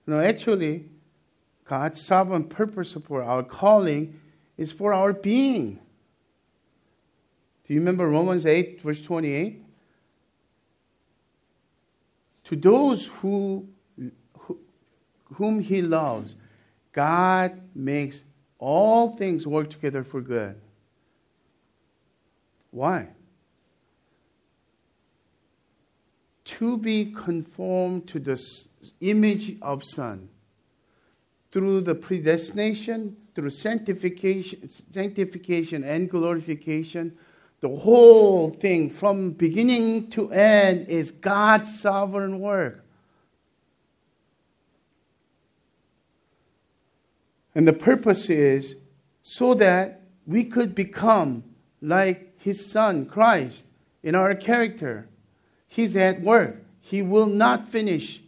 [0.08, 0.86] No, actually,
[1.66, 4.18] God's sovereign purpose for our calling
[4.58, 5.78] is for our being.
[7.66, 9.62] Do you remember Romans 8, verse 28?
[12.46, 13.68] To those who,
[14.38, 14.58] who,
[15.34, 16.38] whom He loves,
[16.94, 18.24] God makes
[18.58, 20.56] all things work together for good.
[22.72, 23.10] Why?
[26.58, 28.42] To be conformed to the
[29.02, 30.30] image of Son
[31.52, 37.18] through the predestination, through sanctification, sanctification and glorification.
[37.62, 42.86] The whole thing from beginning to end is God's sovereign work.
[47.54, 48.76] And the purpose is
[49.22, 51.44] so that we could become
[51.82, 53.66] like his son, Christ,
[54.04, 55.09] in our character.
[55.70, 56.58] He's at work.
[56.82, 58.22] He will not finish,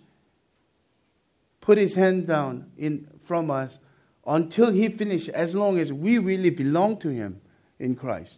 [1.59, 3.79] put his hand down in, from us
[4.25, 7.41] until He finishes, as long as we really belong to Him
[7.79, 8.37] in Christ.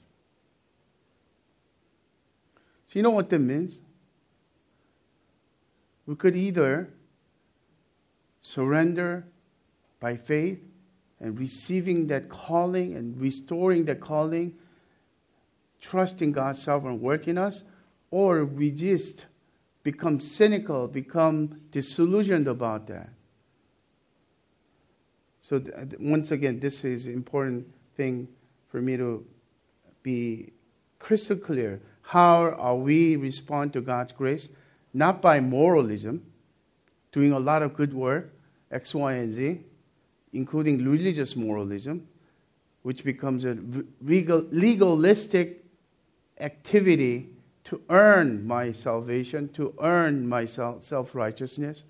[2.88, 3.80] So, you know what that means?
[6.06, 6.90] We could either
[8.42, 9.26] surrender
[10.00, 10.60] by faith
[11.20, 14.54] and receiving that calling and restoring that calling,
[15.80, 17.64] trusting God's sovereign work in us,
[18.14, 19.26] or we just
[19.82, 23.10] become cynical, become disillusioned about that.
[25.42, 27.66] So th- once again, this is an important
[27.98, 28.28] thing
[28.68, 29.26] for me to
[30.04, 30.54] be
[31.00, 31.82] crystal clear.
[32.04, 34.48] How are we respond to God's grace?
[34.94, 36.24] Not by moralism,
[37.12, 38.32] doing a lot of good work,
[38.70, 39.60] X, Y, and Z,
[40.34, 42.08] including religious moralism,
[42.84, 43.58] which becomes a
[44.04, 45.66] legal, legalistic
[46.40, 47.33] activity
[47.66, 51.84] to earn my salvation, to earn my self righteousness,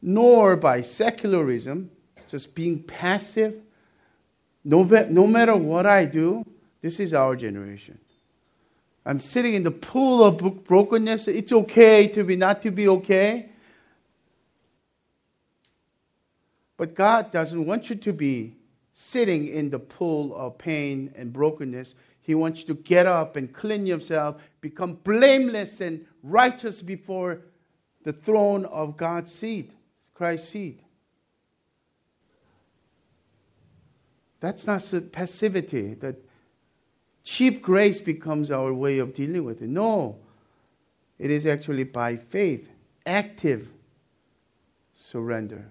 [0.00, 1.90] nor by secularism,
[2.28, 3.60] just being passive.
[4.64, 6.44] No, no matter what I do,
[6.80, 7.98] this is our generation.
[9.06, 11.28] I'm sitting in the pool of brokenness.
[11.28, 13.50] It's okay to be not to be okay.
[16.76, 18.54] But God doesn't want you to be
[18.94, 21.94] sitting in the pool of pain and brokenness.
[22.22, 27.42] He wants you to get up and clean yourself, become blameless and righteous before
[28.02, 29.70] the throne of God's seed,
[30.14, 30.80] Christ's seed.
[34.40, 35.94] That's not passivity.
[35.94, 36.16] That
[37.24, 39.68] cheap grace becomes our way of dealing with it.
[39.68, 40.16] No,
[41.18, 42.66] it is actually by faith,
[43.04, 43.68] active
[44.94, 45.70] surrender.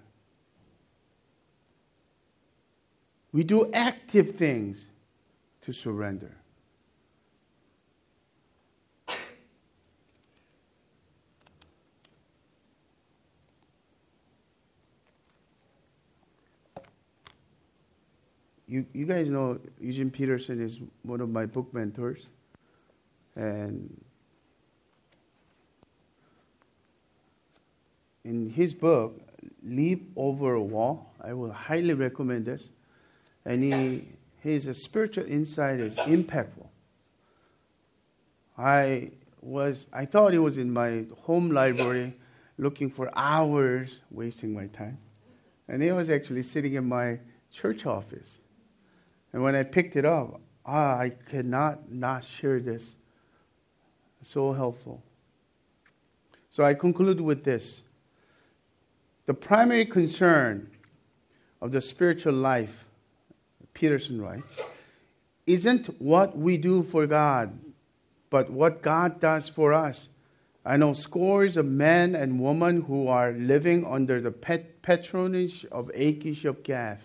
[3.31, 4.87] We do active things
[5.61, 6.37] to surrender.
[18.73, 22.29] You, you guys know Eugene Peterson is one of my book mentors.
[23.35, 24.03] And
[28.25, 29.21] in his book,
[29.63, 32.69] Leap Over a Wall, I will highly recommend this
[33.45, 34.07] and he,
[34.39, 36.65] his spiritual insight is impactful.
[38.57, 39.11] I
[39.43, 42.11] was, I thought it was in my home library
[42.57, 44.97] looking for hours, wasting my time.
[45.67, 47.19] And it was actually sitting in my
[47.51, 48.39] church office.
[49.33, 52.95] And when I picked it up, ah, I could not not share this.
[54.21, 55.03] So helpful.
[56.49, 57.81] So I conclude with this.
[59.25, 60.69] The primary concern
[61.61, 62.85] of the spiritual life
[63.73, 64.59] Peterson writes,
[65.47, 67.57] isn't what we do for God,
[68.29, 70.09] but what God does for us.
[70.65, 75.91] I know scores of men and women who are living under the pet- patronage of
[75.93, 77.01] Achish of Gath.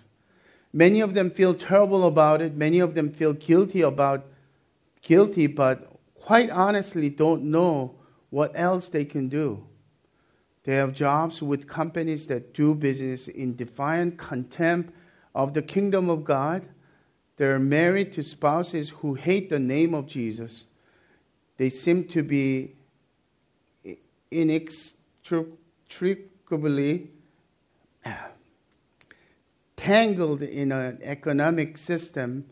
[0.72, 2.54] Many of them feel terrible about it.
[2.54, 4.26] Many of them feel guilty about
[5.00, 7.94] guilty, but quite honestly don't know
[8.30, 9.64] what else they can do.
[10.64, 14.92] They have jobs with companies that do business in defiant contempt
[15.34, 16.68] of the kingdom of God.
[17.38, 20.66] They're married to spouses who hate the name of Jesus.
[21.56, 22.74] They seem to be
[24.30, 27.10] inextricably
[29.78, 32.44] tangled in an economic system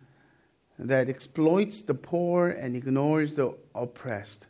[0.79, 4.47] that exploits the poor and ignores the oppressed.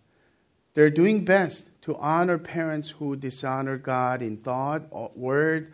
[0.74, 5.72] They're doing best to honor parents who dishonor God in thought, word,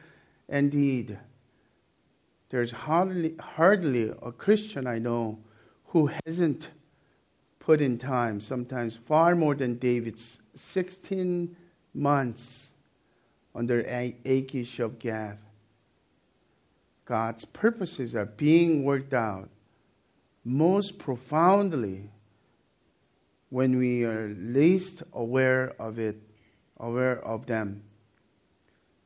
[0.49, 1.19] and deed.
[2.51, 5.39] There's hardly, hardly a Christian I know
[5.87, 6.69] who hasn't
[7.59, 11.57] put in time, sometimes far more than David's 16
[11.95, 12.71] months
[13.55, 15.39] under Achish of Gath.
[17.05, 19.49] God's purposes are being worked out
[20.45, 22.11] most profoundly
[23.51, 26.17] when we are least aware of it,
[26.79, 27.83] aware of them.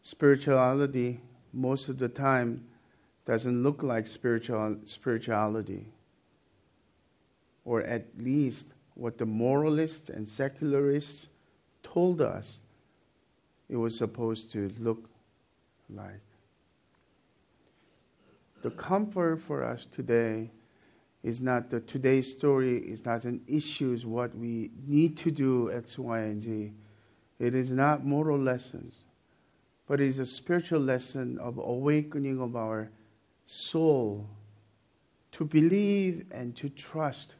[0.02, 1.20] Spirituality,
[1.52, 2.64] most of the time,
[3.24, 5.86] doesn't look like spiritual, spirituality,
[7.64, 11.28] or at least what the moralists and secularists
[11.82, 12.60] told us
[13.68, 15.10] it was supposed to look
[15.90, 16.25] like.
[18.66, 20.50] The comfort for us today
[21.22, 25.70] is not the today's story is not an issue is what we need to do
[25.70, 26.72] X, Y, and Z.
[27.38, 29.04] It is not moral lessons,
[29.86, 32.90] but it is a spiritual lesson of awakening of our
[33.44, 34.28] soul
[35.30, 37.36] to believe and to trust,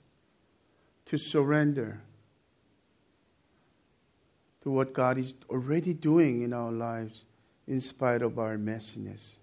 [1.07, 2.01] to surrender
[4.63, 7.25] to what God is already doing in our lives
[7.67, 9.39] in spite of our messiness.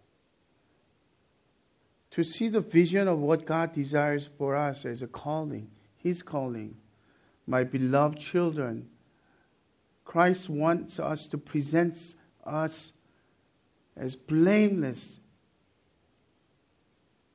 [2.14, 6.76] To see the vision of what God desires for us as a calling, His calling.
[7.48, 8.88] My beloved children,
[10.06, 12.94] Christ wants us to present us
[13.98, 15.20] as blameless,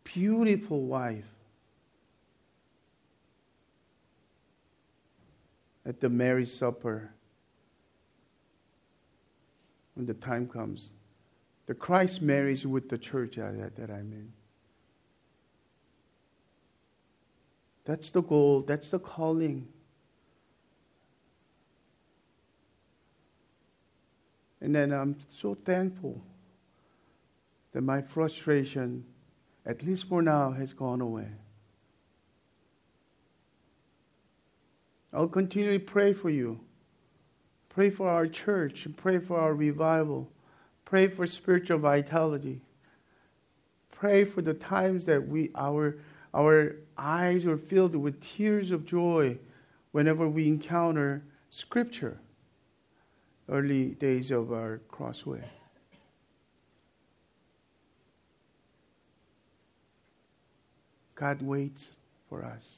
[0.04, 1.24] beautiful wife
[5.84, 7.10] at the marriage supper
[9.94, 10.90] when the time comes.
[11.66, 14.32] The Christ marriage with the church uh, that, that I'm in.
[17.88, 19.66] That's the goal, that's the calling.
[24.60, 26.22] And then I'm so thankful
[27.72, 29.06] that my frustration,
[29.64, 31.28] at least for now, has gone away.
[35.14, 36.60] I'll continually pray for you.
[37.70, 38.86] Pray for our church.
[38.98, 40.30] Pray for our revival.
[40.84, 42.60] Pray for spiritual vitality.
[43.90, 45.96] Pray for the times that we our
[46.34, 49.38] our eyes are filled with tears of joy
[49.92, 52.18] whenever we encounter Scripture.
[53.48, 55.42] Early days of our crossway.
[61.14, 61.90] God waits
[62.28, 62.76] for us.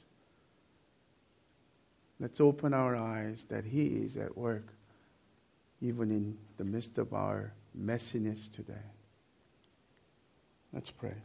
[2.19, 4.67] Let's open our eyes that He is at work,
[5.81, 8.73] even in the midst of our messiness today.
[10.71, 11.15] Let's pray.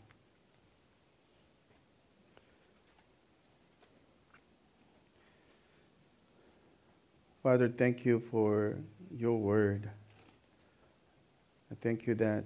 [7.47, 8.77] Father, thank you for
[9.17, 9.89] your word.
[11.71, 12.43] I thank you that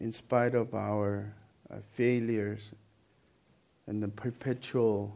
[0.00, 1.34] in spite of our
[1.68, 2.60] uh, failures
[3.88, 5.12] and the perpetual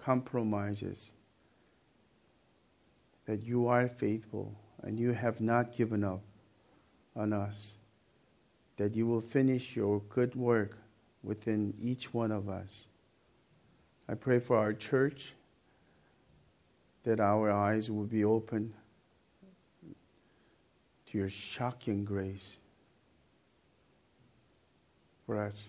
[0.00, 1.10] compromises,
[3.26, 4.54] that you are faithful
[4.84, 6.22] and you have not given up
[7.16, 7.72] on us,
[8.76, 10.78] that you will finish your good work
[11.24, 12.84] within each one of us.
[14.08, 15.32] I pray for our church
[17.04, 18.72] that our eyes will be open
[21.06, 22.58] to your shocking grace
[25.26, 25.68] for us.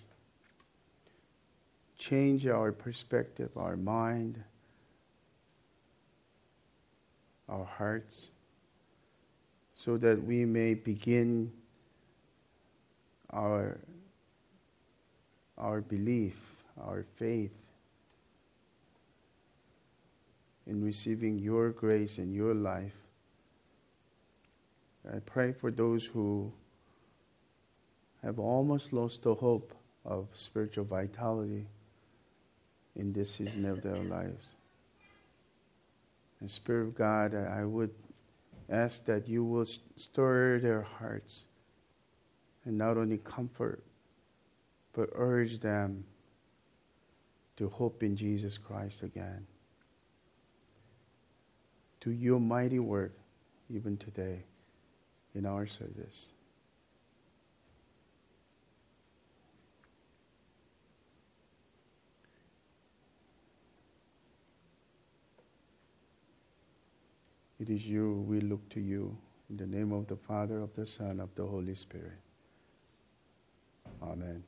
[1.97, 4.41] Change our perspective, our mind,
[7.49, 8.27] our hearts,
[9.73, 11.51] so that we may begin
[13.31, 13.79] our,
[15.57, 16.35] our belief,
[16.79, 17.51] our faith
[20.67, 22.95] in receiving your grace and your life.
[25.11, 26.51] I pray for those who
[28.23, 29.73] have almost lost the hope
[30.05, 31.67] of spiritual vitality
[32.95, 34.45] in this season of their lives.
[36.39, 37.93] And Spirit of God, I would
[38.69, 39.65] ask that you will
[39.97, 41.43] stir their hearts
[42.65, 43.83] and not only comfort,
[44.93, 46.05] but urge them
[47.57, 49.45] to hope in Jesus Christ again
[52.03, 53.13] do your mighty work
[53.73, 54.43] even today
[55.33, 56.27] in our service.
[67.59, 69.15] It is you, we look to you.
[69.49, 72.19] In the name of the Father, of the Son, of the Holy Spirit.
[74.01, 74.43] Amen.